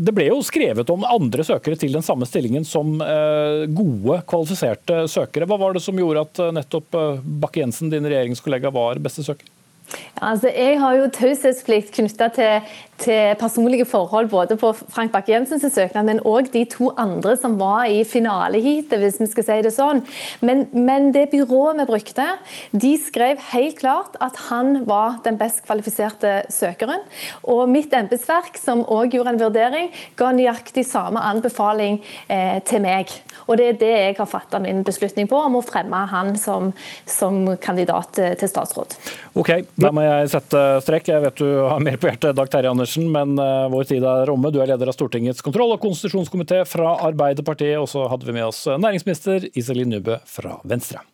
[0.00, 5.04] Det ble jo skrevet om andre søkere til den samme stillingen som uh, gode, kvalifiserte
[5.12, 5.48] søkere.
[5.50, 6.96] Hva var det som gjorde at nettopp
[7.44, 9.53] Bakke-Jensen, din regjeringskollega, var beste søker?
[10.22, 16.06] Altså, jeg har jo taushetsplikt knytta til til personlige forhold både på Frank Bakke-Jensens søknad,
[16.06, 20.02] men òg de to andre som var i finaleheatet, hvis vi skal si det sånn.
[20.40, 22.26] Men, men, det byrået vi brukte,
[22.72, 27.02] de skrev helt klart at han var den best kvalifiserte søkeren.
[27.50, 33.10] Og mitt embetsverk, som òg gjorde en vurdering, ga nøyaktig samme anbefaling eh, til meg.
[33.46, 36.70] Og det er det jeg har fatta min beslutning på, om å fremme han som,
[37.06, 38.96] som kandidat eh, til statsråd.
[39.34, 39.50] Ok,
[39.84, 41.08] da må jeg sette strek.
[41.12, 43.08] Jeg vet du har mer på hjertet, Dag Terje Andersen.
[43.12, 44.52] Men uh, vår tid er omme.
[44.54, 48.48] Du er leder av Stortingets kontroll- og konstitusjonskomité fra Arbeiderpartiet, og så hadde vi med
[48.48, 51.04] oss næringsminister Iselin Nybø fra Venstre.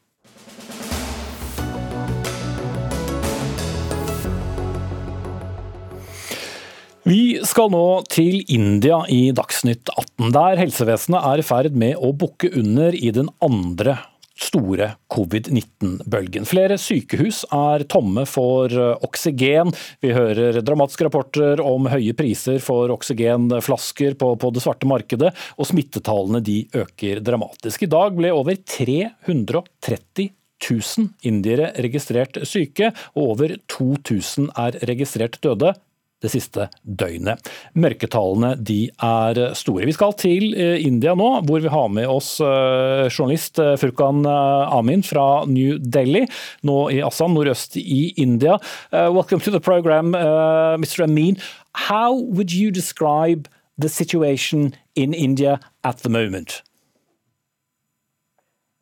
[7.10, 12.12] Vi skal nå til India i Dagsnytt 18, der helsevesenet er i ferd med å
[12.14, 13.96] bukke under i den andre
[14.40, 16.46] store covid-19-bølgen.
[16.48, 19.72] Flere sykehus er tomme for eh, oksygen.
[20.02, 25.70] Vi hører dramatiske rapporter om høye priser for oksygenflasker på, på det svarte markedet, og
[25.70, 27.84] smittetallene de øker dramatisk.
[27.86, 30.30] I dag ble over 330
[30.60, 35.74] 000 indiere registrert syke, og over 2000 er registrert døde
[36.20, 37.48] det siste døgnet.
[37.78, 39.86] Mørketallene de er store.
[39.88, 44.24] Vi skal til eh, India nå, hvor vi har med oss eh, journalist eh, Furkan
[44.28, 46.26] Amin fra New Delhi,
[46.66, 48.58] nå i Assam, nordøst i India.
[48.92, 51.04] welcome to the program, Mr.
[51.04, 51.36] Amin.
[51.74, 53.48] How would you describe
[53.78, 56.62] the situation in India at the moment?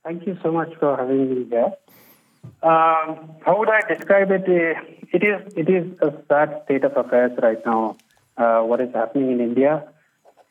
[0.05, 1.73] Thank you so much for having me here.
[2.63, 4.45] Um, how would I describe it?
[5.13, 7.97] It is it is a sad state of affairs right now.
[8.37, 9.85] Uh, what is happening in India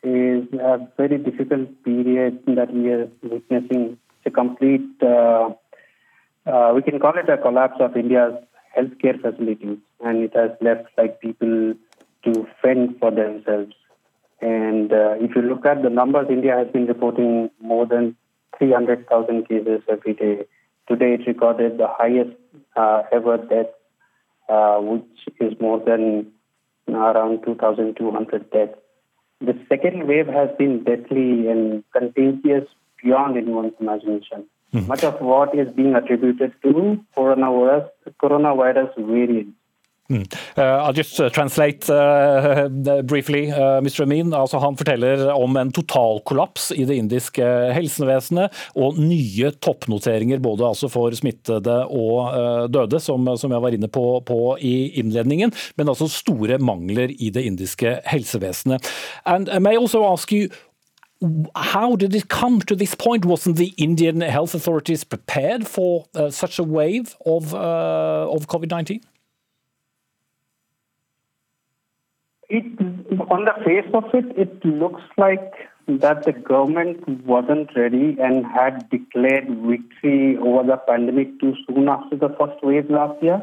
[0.02, 3.98] is a very difficult period that we are witnessing.
[4.18, 5.50] It's a complete, uh,
[6.46, 8.34] uh, we can call it a collapse of India's
[8.76, 11.74] healthcare facilities, and it has left like people
[12.24, 13.74] to fend for themselves.
[14.40, 18.16] And uh, if you look at the numbers, India has been reporting more than
[18.58, 20.44] 300,000 cases every day.
[20.88, 22.36] Today, it recorded the highest
[22.74, 23.66] uh, ever death
[24.48, 25.04] uh, which
[25.40, 26.32] is more than
[26.88, 28.78] around 2,200 deaths.
[29.40, 32.66] The second wave has been deadly and contagious
[33.02, 34.46] beyond anyone's imagination.
[34.72, 34.86] Mm-hmm.
[34.86, 37.88] Much of what is being attributed to coronavirus,
[38.22, 39.57] coronavirus variants.
[40.10, 40.24] Mm.
[40.56, 42.68] Uh, I'll just uh, translate uh,
[43.04, 44.02] briefly, uh, Mr.
[44.02, 44.32] Amin.
[44.32, 47.44] Altså, han forteller om en totalkollaps i det indiske
[47.76, 53.90] helsevesenet og nye toppnoteringer både altså for smittede og døde, som, som, jeg var inne
[53.92, 58.88] på, på, i innledningen, men altså store mangler i det indiske helsevesenet.
[59.26, 60.48] And I may also ask you,
[61.54, 63.26] how did it come to this point?
[63.26, 69.02] Wasn't the Indian health authorities prepared for such a wave of, of COVID-19?
[72.48, 72.64] It,
[73.30, 75.52] on the face of it, it looks like
[75.86, 82.16] that the government wasn't ready and had declared victory over the pandemic too soon after
[82.16, 83.42] the first wave last year.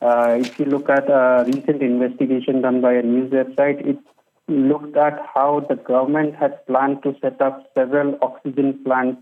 [0.00, 3.98] Uh, if you look at a recent investigation done by a news website, it
[4.48, 9.20] looked at how the government had planned to set up several oxygen plants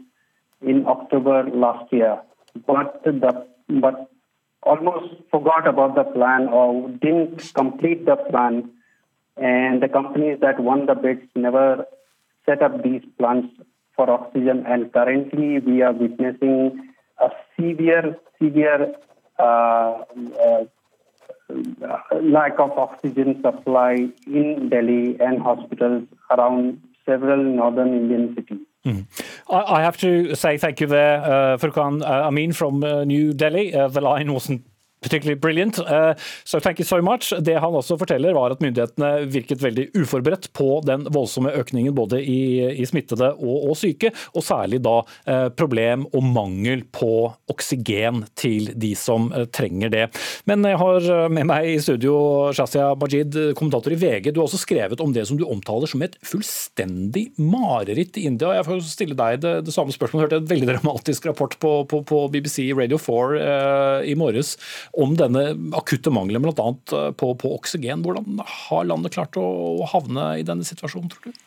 [0.62, 2.19] in October last year,
[2.67, 4.11] but the but
[4.62, 8.71] almost forgot about the plan or didn't complete the plan,
[9.37, 11.84] and the companies that won the bids never
[12.47, 13.49] set up these plants
[13.95, 14.64] for oxygen.
[14.66, 18.95] And currently, we are witnessing a severe, severe
[19.39, 20.64] uh, uh,
[22.22, 28.66] lack of oxygen supply in Delhi and hospitals around several northern Indian cities.
[28.84, 29.07] Mm.
[29.51, 33.32] I, I, have to say thank you there, uh, Furkan uh, Amin from uh, New
[33.32, 33.74] Delhi.
[33.74, 34.64] Uh, the line wasn't
[35.01, 35.78] particularly brilliant.
[35.78, 37.32] Uh, so thank you so much.
[37.40, 42.22] Det han også forteller, var at myndighetene virket veldig uforberedt på den voldsomme økningen både
[42.22, 48.24] i, i smittede og, og, syke, og særlig da uh, problem og mangel på oksygen
[48.38, 50.07] til de som uh, trenger det.
[50.49, 52.16] Men jeg har med meg i studio
[52.57, 54.32] Shazia Majid, kommentator i VG.
[54.32, 58.55] Du har også skrevet om det som du omtaler som et fullstendig mareritt i India.
[58.57, 60.26] Jeg får stille deg det, det samme spørsmålet.
[60.26, 64.57] Jeg hørte en veldig dramatisk rapport på, på, på BBC Radio 4 i morges
[64.97, 66.55] om denne akutte mangelen bl.a.
[66.57, 68.05] annet på, på oksygen.
[68.05, 71.42] Hvordan har landet klart å havne i denne situasjonen, tror du?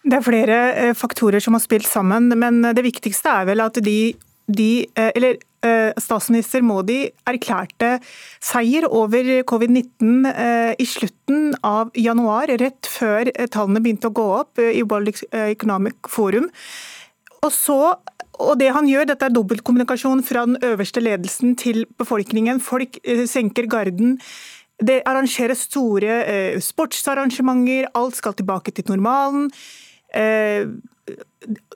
[0.00, 3.80] Det er flere eh, faktorer som har spilt sammen, men det viktigste er vel at
[3.84, 4.00] de,
[4.48, 5.40] de eh, eller
[6.00, 7.98] Statsminister Modi erklærte
[8.40, 10.22] seier over covid-19
[10.80, 16.48] i slutten av januar, rett før tallene begynte å gå opp i World Economic Forum.
[17.44, 17.76] Og så
[18.40, 22.60] og det han gjør, dette er dobbeltkommunikasjon fra den øverste ledelsen til befolkningen.
[22.64, 24.18] Folk eh, senker garden.
[24.80, 29.50] Det arrangeres store eh, sportsarrangementer, alt skal tilbake til normalen.
[30.16, 30.66] Eh,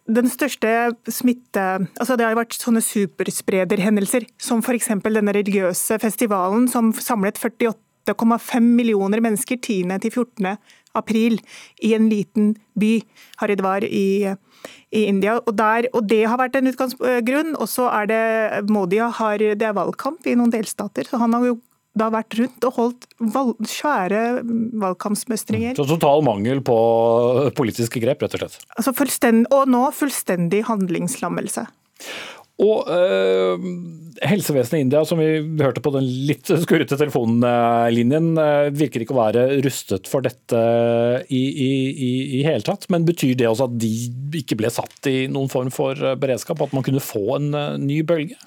[0.05, 0.69] den største
[1.09, 1.63] smitte
[1.97, 4.91] altså Det har vært sånne supersprederhendelser, som f.eks.
[5.05, 7.41] denne religiøse festivalen som samlet
[8.07, 9.99] 48,5 millioner mennesker 10.
[10.05, 10.57] til 14.
[10.95, 11.41] april
[11.83, 12.99] i en liten by,
[13.41, 14.35] Haridwar i
[14.95, 15.39] i India.
[15.43, 17.55] Og, der, og Det har vært en utgangsgrunn.
[17.59, 18.25] Og så er det
[18.73, 21.09] Modi har, det er valgkamp i noen delstater.
[21.09, 21.61] så han har jo
[21.95, 24.43] da vært rundt og holdt valg, svære
[24.83, 25.77] valgkampsmøstringer.
[25.79, 26.79] Så total mangel på
[27.55, 28.57] politiske grep, rett og slett?
[28.75, 28.95] Altså
[29.55, 31.69] og nå fullstendig handlingslammelse.
[32.63, 33.63] Og øh,
[34.23, 39.23] Helsevesenet i India, som vi hørte på den litt skurrete telefonlinjen, øh, virker ikke å
[39.25, 40.61] være rustet for dette
[41.27, 42.87] i, i, i, i, hele tatt.
[42.95, 43.91] Men betyr det også at de
[44.39, 46.63] ikke ble satt i noen form for øh, beredskap?
[46.63, 47.51] At man kunne få en
[47.83, 48.39] ny bølge?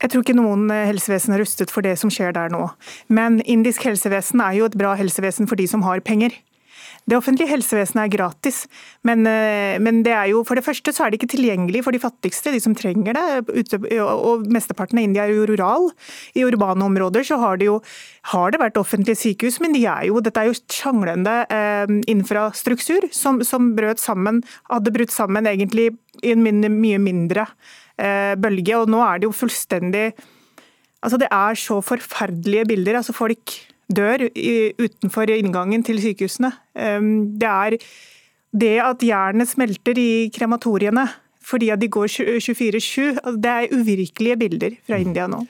[0.00, 2.64] Jeg tror ikke noen helsevesen er rustet for det som skjer der nå.
[3.12, 6.32] Men indisk helsevesen er jo et bra helsevesen for de som har penger.
[7.04, 8.62] Det offentlige helsevesenet er gratis,
[9.04, 11.92] men, eh, men, det er jo, for det første så er det ikke tilgjengelig for
[11.92, 14.00] de fattigste, de som trenger det.
[14.00, 15.90] og Mesteparten av India er jo rural.
[16.34, 17.82] I urbane områder så har det jo
[18.32, 23.04] har det vært offentlige sykehus, men de er jo, dette er jo sjanglende eh, infrastruktur
[23.12, 24.40] som, som brøt sammen,
[24.72, 25.90] hadde brutt sammen egentlig
[26.22, 27.44] i en mye mindre
[28.00, 28.80] eh, bølge.
[28.80, 30.14] Og nå er det jo fullstendig
[31.04, 32.96] Altså Det er så forferdelige bilder.
[32.96, 33.52] altså Folk
[33.92, 34.26] dør
[34.80, 36.52] utenfor inngangen til sykehusene.
[36.74, 37.78] Det er
[38.54, 41.08] det at jernet smelter i krematoriene
[41.44, 45.42] fordi at de går 24-7, altså, det er uvirkelige bilder fra India nå.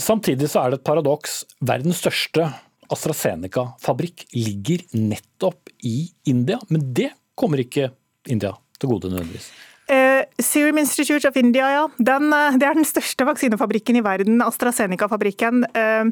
[0.00, 1.42] Samtidig så er det et paradoks.
[1.60, 2.48] Verdens største
[2.94, 7.90] AstraZeneca-fabrikk ligger nettopp i India, men det kommer ikke
[8.30, 9.50] India til gode nødvendigvis.
[9.84, 11.84] Uh, Serum Institute of India, ja.
[12.00, 15.66] Den, uh, det er den største vaksinefabrikken i verden, AstraZeneca-fabrikken.
[15.76, 16.08] Uh,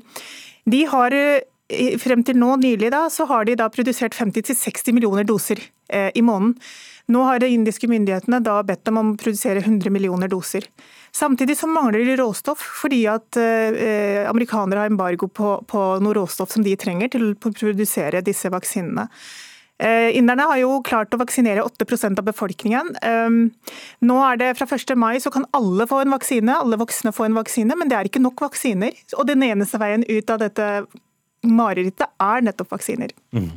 [0.69, 1.17] de har
[2.03, 6.23] frem til nå nylig da, så har de da produsert 50-60 millioner doser eh, i
[6.25, 6.57] måneden.
[7.13, 10.69] Nå har de indiske myndighetene da bedt dem om å produsere 100 millioner doser.
[11.13, 16.55] Samtidig så mangler de råstoff, fordi at eh, amerikanere har embargo på, på noe råstoff
[16.55, 19.09] som de trenger til å produsere disse vaksinene.
[19.83, 22.93] Eh, inderne har jo klart å vaksinere 8% av befolkningen.
[23.03, 23.39] Um,
[24.07, 24.95] nå er det Fra 1.
[24.95, 28.11] mai så kan alle få en vaksine, alle voksne få en vaksine, men det er
[28.11, 28.95] ikke nok vaksiner.
[29.19, 30.69] Og Den eneste veien ut av dette
[31.47, 33.15] marerittet er nettopp vaksiner.
[33.35, 33.53] Mm.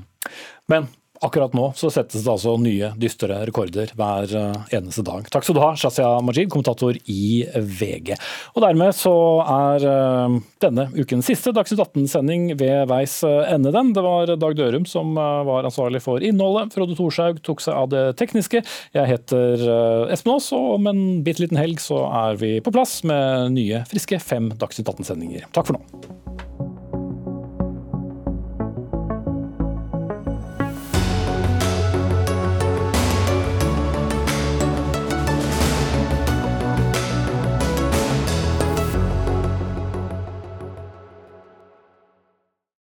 [0.71, 0.87] Men
[1.21, 5.27] akkurat nå så settes det altså nye dystre rekorder hver eh, eneste dag.
[5.31, 8.15] Takk skal du ha, Shazia Majid, kommentator i VG.
[8.55, 9.13] Og dermed så
[9.43, 13.93] er eh, denne ukens siste Dagsnytt 18-sending ved veis eh, ende, den.
[13.95, 16.73] Det var Dag Dørum som var ansvarlig for innholdet.
[16.75, 18.63] Frode Thorshaug tok seg av det tekniske.
[18.95, 19.65] Jeg heter
[20.13, 23.85] Espen Aas, og om en bitte liten helg så er vi på plass med nye,
[23.89, 25.49] friske fem Dagsnytt 18-sendinger.
[25.55, 26.54] Takk for nå.